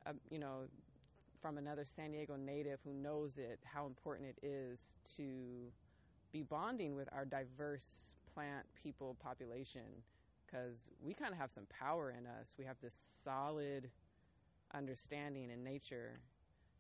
[0.07, 0.65] uh, you know,
[1.41, 5.73] from another San Diego native who knows it, how important it is to
[6.33, 9.83] be bonding with our diverse plant people population
[10.47, 12.55] because we kind of have some power in us.
[12.59, 13.91] We have this solid
[14.75, 16.21] understanding in nature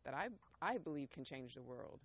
[0.04, 0.28] that I
[0.60, 2.00] I believe can change the world.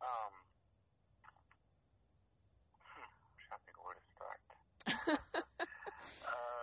[0.00, 0.32] Um,
[2.82, 3.02] hmm,
[3.46, 4.38] trying to think where to start.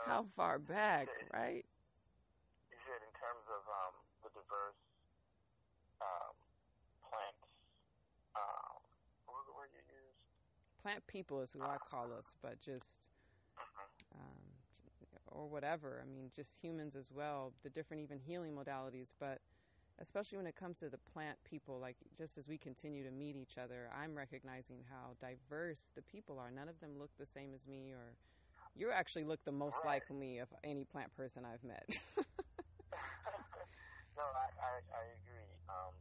[0.07, 1.65] uh, How far back, right?
[2.69, 4.77] You said in terms of um, the diverse
[5.97, 6.37] um,
[7.09, 7.49] plants.
[8.37, 8.77] Um,
[9.25, 10.21] what was the word you used?
[10.85, 13.09] Plant people is who I call us, but just.
[14.13, 14.45] Um,
[15.25, 16.03] or whatever.
[16.03, 19.39] I mean, just humans as well, the different even healing modalities, but
[19.97, 23.35] especially when it comes to the plant people, like just as we continue to meet
[23.35, 26.51] each other, I'm recognizing how diverse the people are.
[26.51, 28.13] None of them look the same as me, or
[28.75, 30.01] you actually look the most right.
[30.01, 31.85] like me of any plant person I've met.
[34.17, 35.51] no, I, I, I agree.
[35.67, 35.93] Um,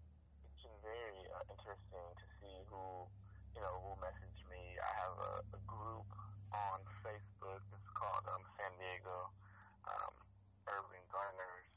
[0.46, 3.06] it's been very uh, interesting to see who,
[3.54, 4.62] you know, who messaged me.
[4.78, 6.09] I have a, a group
[6.54, 7.62] on Facebook.
[7.74, 9.30] It's called um, San Diego
[9.87, 10.12] um,
[10.66, 11.68] Urban Gardeners.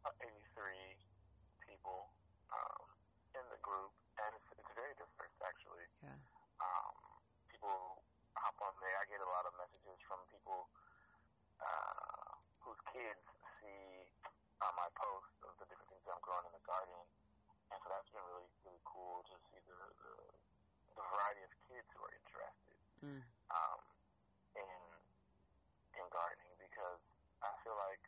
[0.00, 0.96] Uh, 83
[1.60, 2.08] people
[2.48, 2.88] um,
[3.36, 5.84] in the group, and it's, it's very diverse, actually.
[6.00, 6.16] Yeah.
[6.56, 6.96] Um,
[7.52, 8.00] people
[8.32, 8.96] hop on there.
[8.96, 10.72] I get a lot of messages from people
[11.60, 12.32] uh,
[12.64, 13.24] whose kids
[13.62, 14.06] see
[14.60, 17.00] uh, my posts of the different things I'm growing in the garden,
[17.70, 20.14] and so that's been really, really cool to see the, the,
[20.98, 23.22] the variety of kids who are interested mm.
[23.54, 23.80] um,
[24.58, 24.80] in
[25.98, 27.02] in gardening because
[27.42, 28.02] I feel like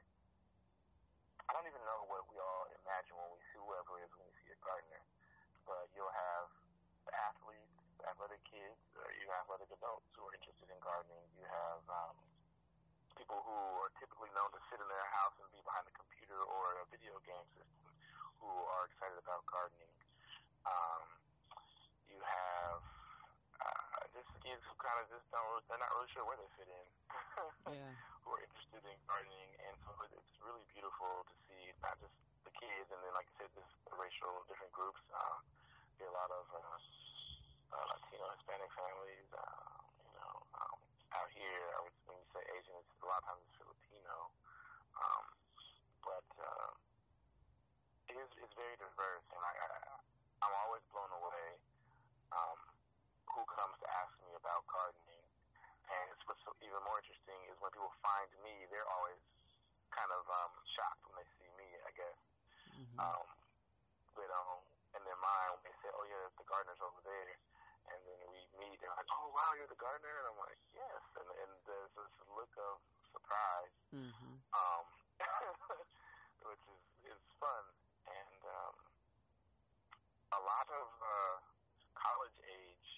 [1.46, 4.26] I don't even know what we all imagine when we see whoever it is when
[4.26, 5.02] we see a gardener,
[5.66, 6.48] but you'll have
[7.28, 11.26] athletes, athletic kids, or you have athletic adults who are interested in gardening.
[11.36, 12.16] You have um,
[13.22, 16.42] people who are typically known to sit in their house and be behind a computer
[16.42, 17.86] or a video game system
[18.42, 19.94] who are excited about gardening.
[20.66, 21.06] Um,
[22.10, 22.82] you have
[23.62, 26.66] uh, just kids who kind of just don't, they're not really sure where they fit
[26.66, 26.86] in,
[27.78, 27.94] yeah.
[28.26, 29.50] who are interested in gardening.
[29.70, 33.46] And so it's really beautiful to see not just the kids, and then, like I
[33.46, 34.98] said, this racial, different groups.
[35.14, 35.46] Um,
[36.02, 39.81] there are a lot of uh, uh, Latino, Hispanic families, uh,
[41.16, 41.64] out here.
[41.76, 44.16] I would, when you say Asian, it's, a lot of times it's Filipino.
[44.96, 45.24] Um,
[46.04, 46.70] but uh,
[48.12, 49.68] it is, it's very diverse, and I, I,
[50.44, 51.48] I'm always blown away.
[52.32, 52.72] Um,
[53.32, 55.24] who comes to ask me about gardening.
[55.88, 59.20] And it's what's even more interesting is when people find me, they're always
[59.92, 62.18] kind of um, shocked when they see me, I guess.
[62.76, 62.96] Mm-hmm.
[63.00, 63.24] Um,
[64.16, 64.64] but um,
[64.96, 67.36] in their mind, when they say, oh, yeah, the gardener's over there,
[67.92, 70.12] and then we meet, they're like, oh, wow, you're the gardener?
[70.24, 71.00] And I'm like, yes.
[71.20, 72.80] And, and there's this look of
[73.32, 74.34] surprise, mm-hmm.
[74.52, 74.84] um,
[76.52, 77.64] which is, is fun.
[78.04, 78.74] And um,
[80.36, 81.36] a lot of uh,
[81.96, 82.90] college age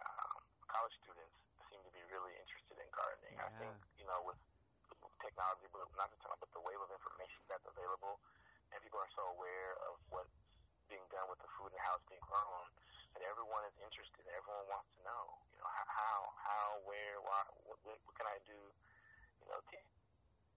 [0.00, 1.36] um, college students
[1.68, 3.36] seem to be really interested in gardening.
[3.36, 3.44] Yeah.
[3.44, 4.40] I think, you know, with
[5.20, 8.16] technology, but not just technology, but the wave of information that's available,
[8.72, 10.32] and people are so aware of what's
[10.88, 12.64] being done with the food and how it's being grown,
[13.12, 14.24] that everyone is interested.
[14.32, 18.56] Everyone wants to know, you know, how, how, where, why, what, what, can I do,
[19.50, 19.86] know, teach,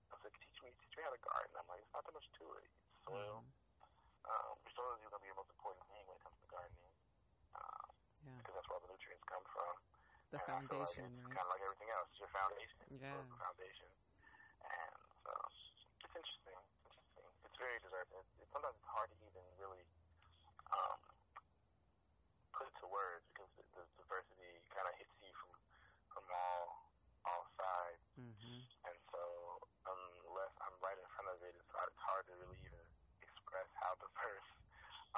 [0.10, 1.54] I was like, teach me, teach me how to garden.
[1.58, 2.64] I'm like, it's not that much to it.
[2.70, 2.78] It's
[3.10, 3.42] soil.
[3.42, 3.62] Mm-hmm.
[4.24, 6.94] Um, soil is going to be your most important thing when it comes to gardening.
[7.58, 7.88] Um,
[8.24, 8.38] Yeah.
[8.40, 9.74] because that's where all the nutrients come from.
[10.32, 11.36] The And feel like foundation, right?
[11.36, 12.78] Kind of like everything else, it's your foundation.
[12.88, 13.18] It's Yeah.
[13.20, 13.90] the foundation.
[14.64, 15.34] And so
[16.08, 16.60] it's interesting.
[16.88, 17.26] It's interesting.
[17.44, 18.10] It's very diverse.
[18.16, 19.84] It's, it's sometimes it's hard to even really
[20.74, 21.00] um,
[22.56, 23.28] put it to words
[34.24, 34.50] purse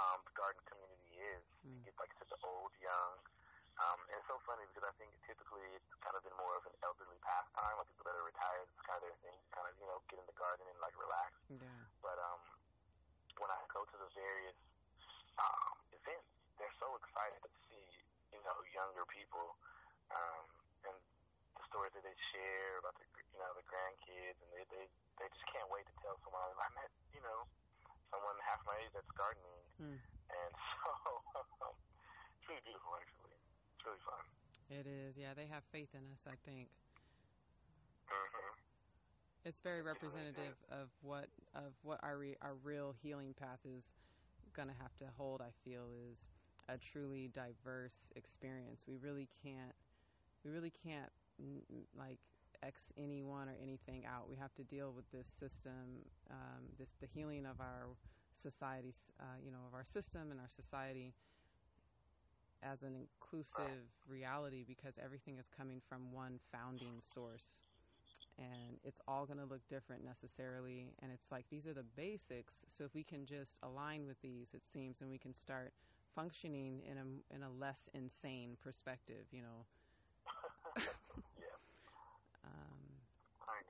[0.02, 1.46] um, the garden community is.
[1.64, 1.80] Mm.
[1.80, 3.16] You get like such old, young,
[3.80, 6.64] um, and it's so funny because I think typically it's kind of been more of
[6.68, 9.74] an elderly pastime, like people that are retired, it's kind of their thing, kind of
[9.80, 11.32] you know get in the garden and like relax.
[11.52, 11.80] Yeah.
[12.00, 12.42] But um,
[13.40, 14.60] when I go to the various
[15.40, 17.84] um, events, they're so excited to see
[18.32, 19.60] you know younger people
[20.12, 20.44] um,
[20.88, 20.96] and
[21.60, 24.86] the stories that they share about the you know the grandkids, and they they
[25.20, 27.44] they just can't wait to tell someone I met you know
[28.16, 30.00] someone half my age that's gardening, mm.
[30.00, 30.52] and
[31.60, 31.76] so
[32.40, 33.36] it's really beautiful actually.
[33.76, 34.24] It's really fun.
[34.72, 35.36] It is, yeah.
[35.36, 36.72] They have faith in us, I think.
[38.08, 38.52] Mm-hmm.
[39.44, 43.84] It's very representative of what of what our re, our real healing path is
[44.56, 45.44] going to have to hold.
[45.44, 46.24] I feel is
[46.72, 48.86] a truly diverse experience.
[48.88, 49.76] We really can't
[50.44, 51.12] we really can't
[51.94, 52.18] like
[52.64, 54.30] X anyone or anything out.
[54.30, 57.88] We have to deal with this system, um, this the healing of our
[58.34, 61.14] society, uh, you know, of our system and our society
[62.64, 67.62] as an inclusive reality because everything is coming from one founding source.
[68.38, 70.94] And it's all going to look different necessarily.
[71.02, 72.66] And it's like these are the basics.
[72.68, 75.74] So if we can just align with these, it seems, and we can start
[76.16, 79.66] functioning in a in a less insane perspective, you know.
[81.40, 81.75] yeah.
[83.48, 83.62] I.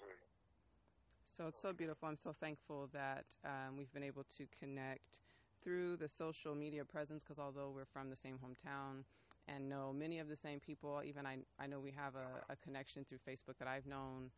[1.26, 2.08] So it's so beautiful.
[2.08, 5.20] I'm so thankful that um, we've been able to connect
[5.64, 9.04] through the social media presence because although we're from the same hometown
[9.48, 12.56] and know many of the same people, even I, I know we have a, a
[12.56, 14.32] connection through Facebook that I've known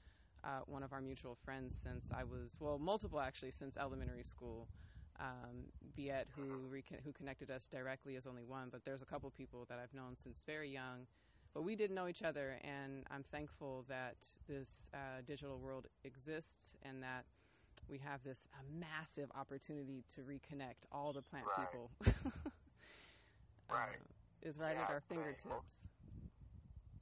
[0.43, 4.67] uh, one of our mutual friends since I was, well, multiple actually, since elementary school.
[5.19, 9.29] Um, Viet, who recon- who connected us directly, is only one, but there's a couple
[9.31, 11.07] people that I've known since very young.
[11.53, 16.75] But we didn't know each other, and I'm thankful that this uh, digital world exists
[16.83, 17.25] and that
[17.89, 21.65] we have this massive opportunity to reconnect all the plant right.
[21.65, 21.89] people.
[23.71, 23.97] right.
[23.97, 25.49] Uh, is right yeah, at our fingertips.
[25.49, 25.89] Most,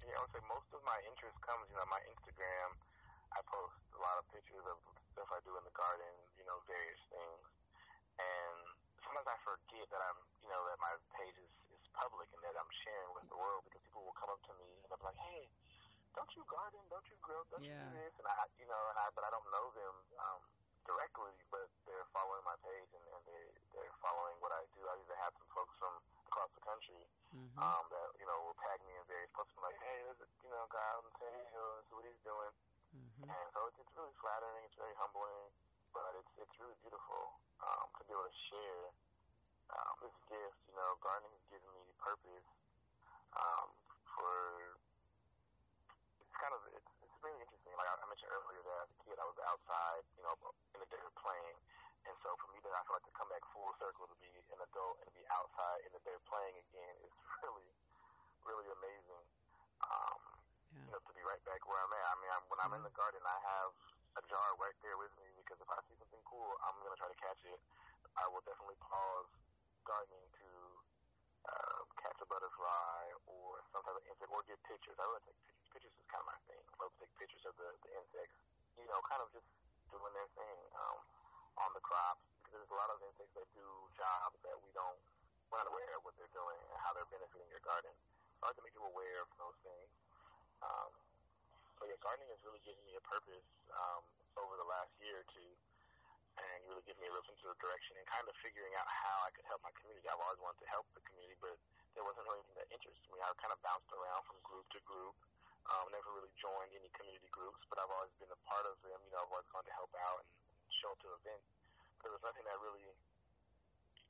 [0.01, 2.69] yeah, I would say most of my interest comes, you know, my Instagram.
[3.35, 4.79] I post a lot of pictures of
[5.11, 7.43] stuff I do in the garden, you know, various things
[8.19, 8.57] and
[9.03, 11.64] sometimes I forget that I'm, you know, that my page is, is
[11.95, 14.69] public and that I'm sharing with the world because people will come up to me
[14.83, 15.47] and be like, hey,
[16.15, 16.79] don't you garden?
[16.87, 17.43] Don't you grow?
[17.51, 17.75] Don't yeah.
[17.75, 18.13] you do this?
[18.19, 20.41] And I, you know, and I, but I don't know them um,
[20.87, 23.43] directly, but they're following my page and, and they
[23.75, 24.81] they're following what I do.
[24.85, 25.93] I either have some folks from
[26.29, 27.03] across the country
[27.35, 27.59] mm-hmm.
[27.59, 30.29] um, that you know will tag me in various posts and like, hey, there's a
[30.45, 32.53] you know guy out in San Diego, this is what he's doing,
[32.95, 33.27] mm-hmm.
[33.27, 34.61] and so it's, it's really flattering.
[34.63, 35.51] It's very humbling,
[35.91, 38.83] but it's it's really beautiful um, to be able to share
[39.73, 40.59] um, this gift.
[40.69, 41.44] You know, gardening has given me
[42.05, 42.45] purpose
[43.33, 43.67] um,
[44.13, 44.77] for.
[46.21, 47.73] It's kind of it's, it's really interesting.
[47.73, 50.33] Like I, mentioned earlier, that as a kid I was outside, you know,
[50.77, 51.57] in the dirt playing,
[52.05, 54.29] and so for me to I feel like to come back full circle to be
[54.53, 57.71] an adult and be outside in the dirt playing again is really,
[58.45, 59.25] really amazing.
[59.81, 60.21] Um,
[60.75, 60.85] yeah.
[60.85, 62.05] You know, to be right back where I'm at.
[62.05, 63.71] I mean, I'm, when I'm in the garden, I have
[64.19, 67.09] a jar right there with me because if I see something cool, I'm gonna try
[67.09, 67.59] to catch it.
[68.15, 69.27] I will definitely pause
[69.83, 70.47] gardening to
[71.45, 74.97] uh, catch a butterfly or some type of insect or get pictures.
[74.97, 75.69] I really take pictures.
[75.71, 76.61] Pictures is kind of my thing.
[76.61, 78.37] I love to take pictures of the, the insects.
[78.75, 79.47] You know, kind of just
[79.93, 80.97] doing their thing um,
[81.63, 84.99] on the crops because there's a lot of insects that do jobs that we don't
[85.49, 87.93] we're not aware of what they're doing and how they're benefiting your garden.
[88.41, 89.91] So I like to make people aware of those things.
[90.65, 90.91] Um,
[91.77, 94.03] so yeah, gardening has really given me a purpose um,
[94.41, 95.27] over the last year or
[96.35, 99.17] and really given me a real sense of direction and kind of figuring out how
[99.23, 100.03] I could help my community.
[100.07, 101.55] I've always wanted to help the community, but
[101.95, 103.19] there wasn't really anything that interested me.
[103.23, 105.15] I kind of bounced around from group to group.
[105.65, 108.99] Um, never really joined any community groups, but I've always been a part of them.
[109.01, 110.29] You know, I've always gone to help out and
[110.69, 111.49] show up to events.
[111.97, 112.85] But there was nothing that really,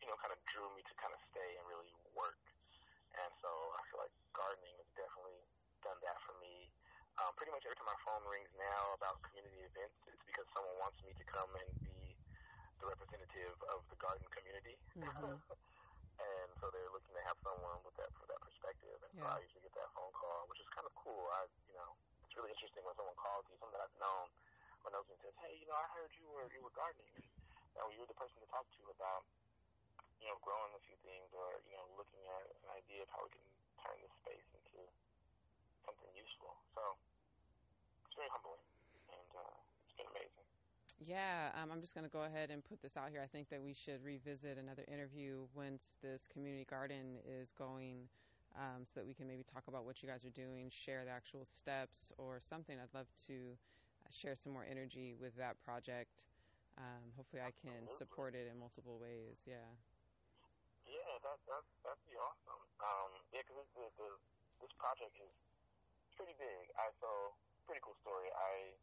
[0.03, 2.41] you know, kind of drew me to kind of stay and really work.
[3.15, 5.39] And so I feel like gardening has definitely
[5.79, 6.67] done that for me
[7.23, 10.75] um, pretty much every time my phone rings now about community events, it's because someone
[10.83, 11.69] wants me to come and
[13.15, 14.75] representative of the garden community.
[14.99, 15.39] Mm-hmm.
[16.35, 18.99] and so they're looking to have someone with that for that perspective.
[18.99, 19.23] And yeah.
[19.23, 21.31] so I usually get that phone call, which is kind of cool.
[21.31, 21.95] I, you know,
[22.27, 24.27] it's really interesting when someone calls you, someone that I've known,
[24.83, 27.07] or knows me and says, "Hey, you know, I heard you were you were gardening,
[27.15, 29.23] and you know, you're the person to talk to about,
[30.19, 33.23] you know, growing a few things, or you know, looking at an idea of how
[33.23, 33.45] we can
[33.79, 34.83] turn this space into
[35.87, 36.83] something useful." So
[38.11, 38.63] it's very humbling,
[39.15, 39.55] and uh,
[39.87, 40.45] it's been amazing.
[40.99, 43.19] Yeah, um, I'm just going to go ahead and put this out here.
[43.21, 48.07] I think that we should revisit another interview once this community garden is going,
[48.55, 51.11] um, so that we can maybe talk about what you guys are doing, share the
[51.11, 52.79] actual steps or something.
[52.79, 53.59] I'd love to
[54.07, 56.31] uh, share some more energy with that project.
[56.79, 57.99] Um, hopefully, I can Absolutely.
[57.99, 59.43] support it in multiple ways.
[59.43, 59.67] Yeah.
[60.87, 62.61] Yeah, that that that'd be awesome.
[62.79, 63.67] Um, yeah, because
[64.63, 65.33] this project is
[66.15, 66.71] pretty big.
[66.79, 67.35] I so
[67.67, 68.31] pretty cool story.
[68.31, 68.75] I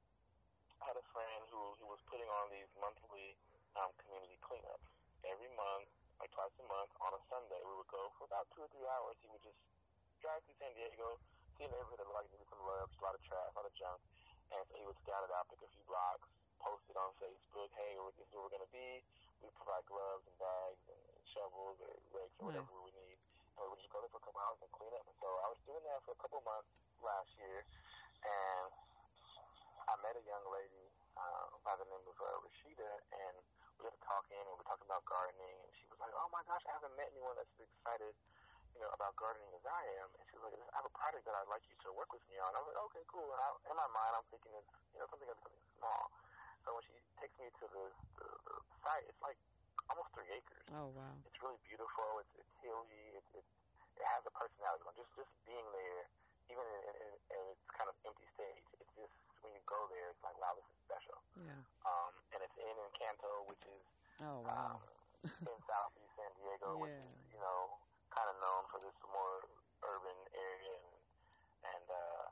[0.87, 3.39] had a friend who, who was putting on these monthly
[3.79, 4.87] um, community cleanups.
[5.23, 5.87] Every month,
[6.19, 8.87] like twice a month, on a Sunday, we would go for about two or three
[8.87, 9.15] hours.
[9.23, 9.59] He would just
[10.19, 11.19] drive through San Diego,
[11.59, 13.67] see a neighborhood that like needed some love, just a lot of trash, a lot
[13.67, 14.01] of junk,
[14.55, 16.27] and so he would scout it out, pick a few blocks,
[16.63, 17.71] post it on Facebook.
[17.75, 19.03] Hey, this is where we're gonna be.
[19.43, 22.63] We provide gloves and bags and shovels or rakes or nice.
[22.63, 23.19] whatever we need,
[23.59, 25.03] and we would just go there for a couple hours and clean up.
[25.07, 26.71] And so I was doing that for a couple months
[27.03, 27.67] last year,
[28.23, 28.71] and
[30.03, 33.35] met a young lady uh, by the name of uh, Rashida, and
[33.79, 36.43] we got talking, and we were talking about gardening, and she was like, "Oh my
[36.43, 38.15] gosh, I haven't met anyone that's as excited."
[38.73, 41.23] You know about gardening as I am, and she was like, "I have a project
[41.29, 43.41] that I'd like you to work with me on." I was like, "Okay, cool." And
[43.41, 46.03] I, in my mind, I'm thinking it's you know something something small.
[46.67, 47.85] So when she takes me to the,
[48.19, 49.39] the, the site, it's like
[49.87, 50.67] almost three acres.
[50.75, 51.15] Oh wow!
[51.29, 52.09] It's really beautiful.
[52.27, 53.07] It's it's hilly.
[53.15, 53.53] It's, it's
[54.03, 54.83] it has a personality.
[54.99, 56.03] Just just being there,
[56.51, 60.11] even in, in, in its kind of empty stage, it's just when you go there,
[60.11, 61.19] it's like wow, this is special.
[61.39, 61.59] Yeah.
[61.87, 63.85] Um, and it's in Encanto, which is
[64.23, 64.79] oh wow.
[64.79, 64.91] Um,
[65.51, 66.83] in southeast San Diego, yeah.
[66.83, 67.79] which is you know
[68.11, 69.47] kind of known for this more
[69.87, 70.91] urban area, and
[71.75, 72.27] and uh,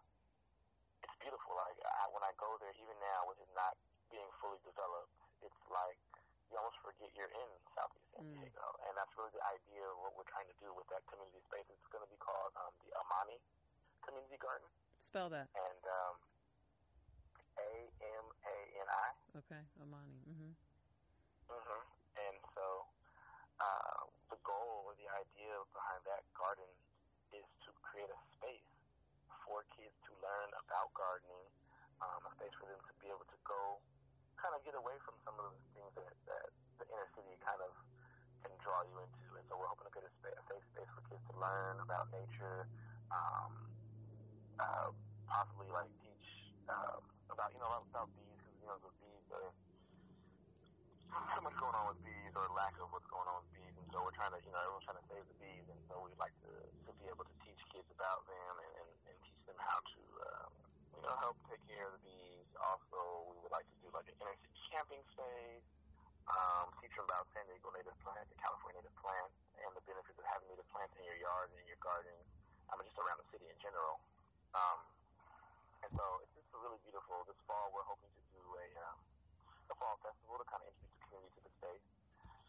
[1.07, 1.55] it's beautiful.
[1.59, 3.75] Like I, when I go there, even now with it not
[4.11, 5.99] being fully developed, it's like
[6.51, 8.35] you almost forget you're in Southeast San mm.
[8.43, 11.39] Diego, and that's really the idea of what we're trying to do with that community
[11.47, 11.67] space.
[11.71, 13.39] It's going to be called um, the Amani
[14.03, 14.67] Community Garden.
[15.07, 15.47] Spell that.
[15.55, 16.15] And um,
[17.59, 17.71] A
[18.03, 19.09] M A N I.
[19.41, 20.21] Okay, Amani.
[20.29, 20.55] Mhm.
[21.49, 21.81] Mhm.
[22.17, 22.67] And so
[23.61, 26.69] uh, the goal or the idea behind that garden
[27.33, 28.69] is to create a space
[29.45, 31.47] for kids to learn about gardening,
[32.03, 33.81] um, a space for them to be able to go
[34.37, 36.47] kind of get away from some of the things that, that
[36.81, 37.73] the inner city kind of
[38.45, 39.25] can draw you into.
[39.37, 41.77] And so we're hoping to create a, space, a safe space for kids to learn
[41.85, 42.69] about nature,
[43.13, 43.53] um,
[44.61, 44.89] uh,
[45.29, 46.29] possibly like teach
[46.73, 48.40] um, about you know about bees
[48.71, 49.51] because you know the bees are
[51.35, 53.87] so much going on with bees or lack of what's going on with bees, and
[53.91, 56.21] so we're trying to you know everyone's trying to save the bees, and so we'd
[56.23, 56.53] like to
[56.87, 60.03] to be able to teach kids about them and, and, and teach them how to
[60.23, 60.51] um,
[60.95, 62.47] you know help take care of the bees.
[62.63, 65.67] Also, we would like to do like an inner city camping space,
[66.31, 69.35] um, teach them about San Diego native plants and California native plants
[69.67, 72.15] and the benefits of having native plants in your yard and in your garden,
[72.71, 73.99] I mean, just around the city in general.
[74.55, 74.79] Um,
[75.83, 77.27] and so it's just really beautiful.
[77.27, 78.20] This fall, we're hoping to
[78.79, 78.99] um,
[79.71, 81.87] a fall festival to kind of introduce the community to the space.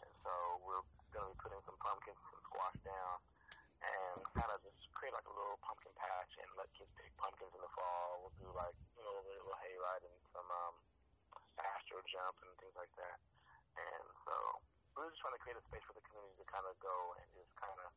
[0.01, 0.33] And so
[0.65, 3.15] we're going to be putting some pumpkins and squash down
[3.81, 7.49] and kind of just create like a little pumpkin patch and let kids pick pumpkins
[7.53, 8.25] in the fall.
[8.25, 10.75] We'll do like, you know, a little hayride and some, um,
[11.61, 13.17] astro jump and things like that.
[13.77, 14.35] And so
[14.95, 17.25] we're just trying to create a space for the community to kind of go and
[17.33, 17.89] just kind of,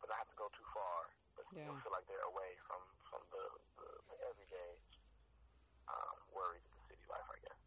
[0.00, 3.22] but not have to go too far, but still feel like they're away from from
[3.30, 3.44] the,
[3.78, 4.72] the, the everyday
[5.88, 7.60] um, worries of the city life, I guess.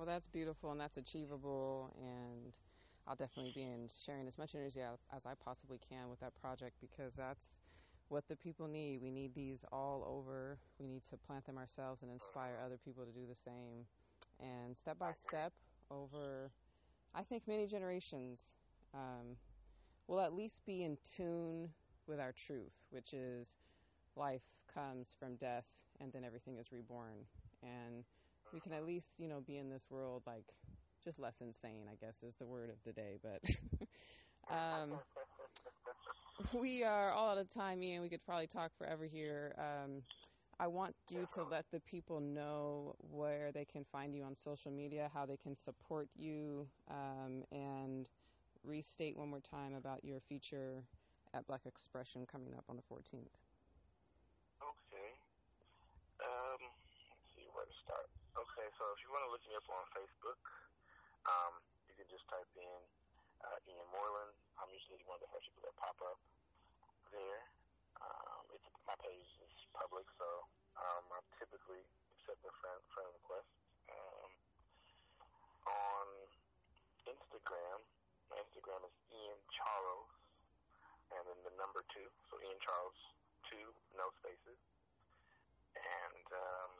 [0.00, 2.54] Well, that's beautiful and that's achievable, and
[3.06, 4.80] I'll definitely be in sharing as much energy
[5.14, 7.60] as I possibly can with that project because that's
[8.08, 9.02] what the people need.
[9.02, 10.56] We need these all over.
[10.78, 13.84] We need to plant them ourselves and inspire other people to do the same
[14.40, 15.52] and step by step
[15.90, 16.50] over,
[17.14, 18.54] I think, many generations,
[18.94, 19.36] um,
[20.06, 21.68] will at least be in tune
[22.06, 23.58] with our truth, which is
[24.16, 27.26] life comes from death and then everything is reborn.
[27.62, 28.04] And
[28.52, 30.46] we can at least, you know, be in this world like
[31.04, 33.18] just less insane, I guess is the word of the day.
[33.22, 33.42] But
[34.50, 34.98] um,
[36.60, 38.02] we are all out of time, Ian.
[38.02, 39.54] We could probably talk forever here.
[39.58, 40.02] Um,
[40.58, 44.70] I want you to let the people know where they can find you on social
[44.70, 48.08] media, how they can support you, um, and
[48.62, 50.84] restate one more time about your feature
[51.32, 53.32] at Black Expression coming up on the 14th.
[54.60, 55.10] Okay.
[56.20, 58.08] Um, let's see where to start.
[58.36, 59.08] Okay, so if you
[59.60, 60.40] up on Facebook,
[61.28, 62.80] um, you can just type in
[63.44, 64.32] uh, Ian Moreland.
[64.56, 66.16] I'm usually one of the first people that pop up
[67.12, 67.44] there.
[68.00, 70.48] Um, it's my page is public, so
[70.80, 71.84] um, I typically
[72.16, 73.52] accept a friend friend request.
[73.92, 74.30] Um,
[75.68, 76.06] on
[77.04, 77.78] Instagram,
[78.32, 80.08] my Instagram is Ian Charles,
[81.12, 82.96] and then the number two, so Ian Charles
[83.52, 84.56] two, no spaces.
[85.76, 86.72] And um,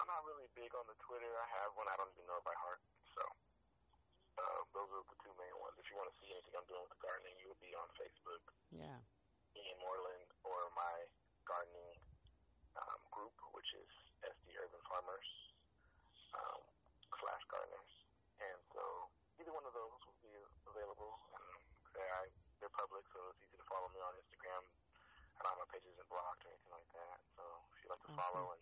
[0.00, 1.32] I'm not really big on the Twitter.
[1.40, 1.88] I have one.
[1.88, 2.84] I don't even know it by heart.
[3.16, 3.24] So
[4.36, 5.72] uh, those are the two main ones.
[5.80, 7.88] If you want to see anything I'm doing with the gardening, you would be on
[7.96, 8.44] Facebook.
[8.68, 9.00] Yeah.
[9.56, 10.94] Ian Moreland or my
[11.48, 11.96] gardening
[12.76, 13.88] um, group, which is
[14.20, 15.28] SD Urban Farmers
[16.36, 16.60] um,
[17.08, 17.92] slash gardeners.
[18.44, 18.84] And so
[19.40, 20.36] either one of those will be
[20.68, 21.16] available.
[21.96, 22.28] And I,
[22.60, 24.60] they're public, so it's easy to follow me on Instagram.
[25.40, 27.16] And all my pages isn't blocked or anything like that.
[27.40, 28.28] So if you'd like to awesome.
[28.28, 28.60] follow and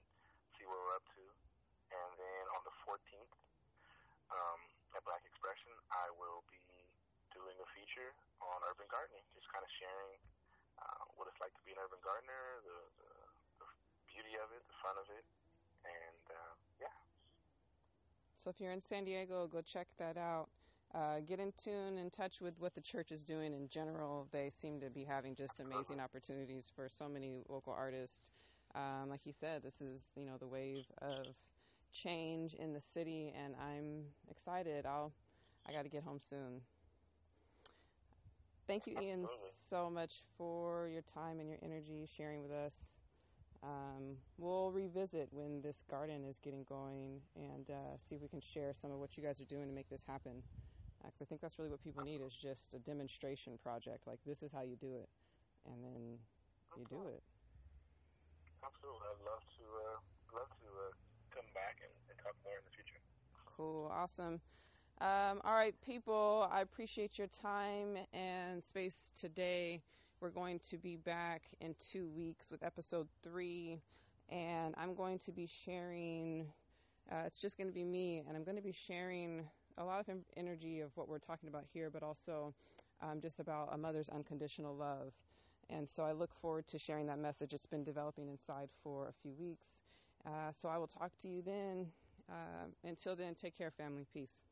[0.54, 1.47] see what we're up to.
[1.88, 3.32] And then on the 14th
[4.32, 4.60] um,
[4.92, 6.60] at Black Expression, I will be
[7.32, 8.12] doing a feature
[8.44, 10.20] on urban gardening, just kind of sharing
[10.80, 13.10] uh, what it's like to be an urban gardener, the, the,
[13.64, 13.68] the
[14.08, 15.24] beauty of it, the fun of it,
[15.84, 16.96] and uh, yeah.
[18.38, 20.48] So if you're in San Diego, go check that out.
[20.94, 24.26] Uh, get in tune, in touch with what the church is doing in general.
[24.32, 28.30] They seem to be having just amazing opportunities for so many local artists.
[28.74, 31.26] Um, like he said, this is you know the wave of
[31.92, 34.86] change in the city, and I'm excited.
[34.86, 35.12] I'll
[35.68, 36.62] I got to get home soon.
[38.66, 39.26] Thank you, Ian,
[39.56, 42.98] so much for your time and your energy sharing with us.
[43.62, 48.40] Um, we'll revisit when this garden is getting going and uh, see if we can
[48.40, 50.42] share some of what you guys are doing to make this happen.
[51.02, 54.06] Because I think that's really what people need is just a demonstration project.
[54.06, 55.08] Like this is how you do it,
[55.64, 56.18] and then
[56.76, 57.22] you do it.
[58.60, 59.98] Absolutely, I'd love to uh,
[60.36, 60.92] love to uh,
[61.32, 62.98] come back and, and, talk more in the future.
[63.58, 64.40] Cool, awesome.
[65.00, 69.82] Um, all right, people, I appreciate your time and space today.
[70.20, 73.80] We're going to be back in two weeks with episode three,
[74.28, 76.46] and I'm going to be sharing.
[77.10, 79.44] Uh, it's just going to be me, and I'm going to be sharing
[79.76, 82.54] a lot of energy of what we're talking about here, but also
[83.02, 85.12] um, just about a mother's unconditional love.
[85.68, 87.52] And so I look forward to sharing that message.
[87.52, 89.82] It's been developing inside for a few weeks.
[90.24, 91.88] Uh, so I will talk to you then.
[92.30, 94.06] Uh, until then, take care, family.
[94.12, 94.47] Peace.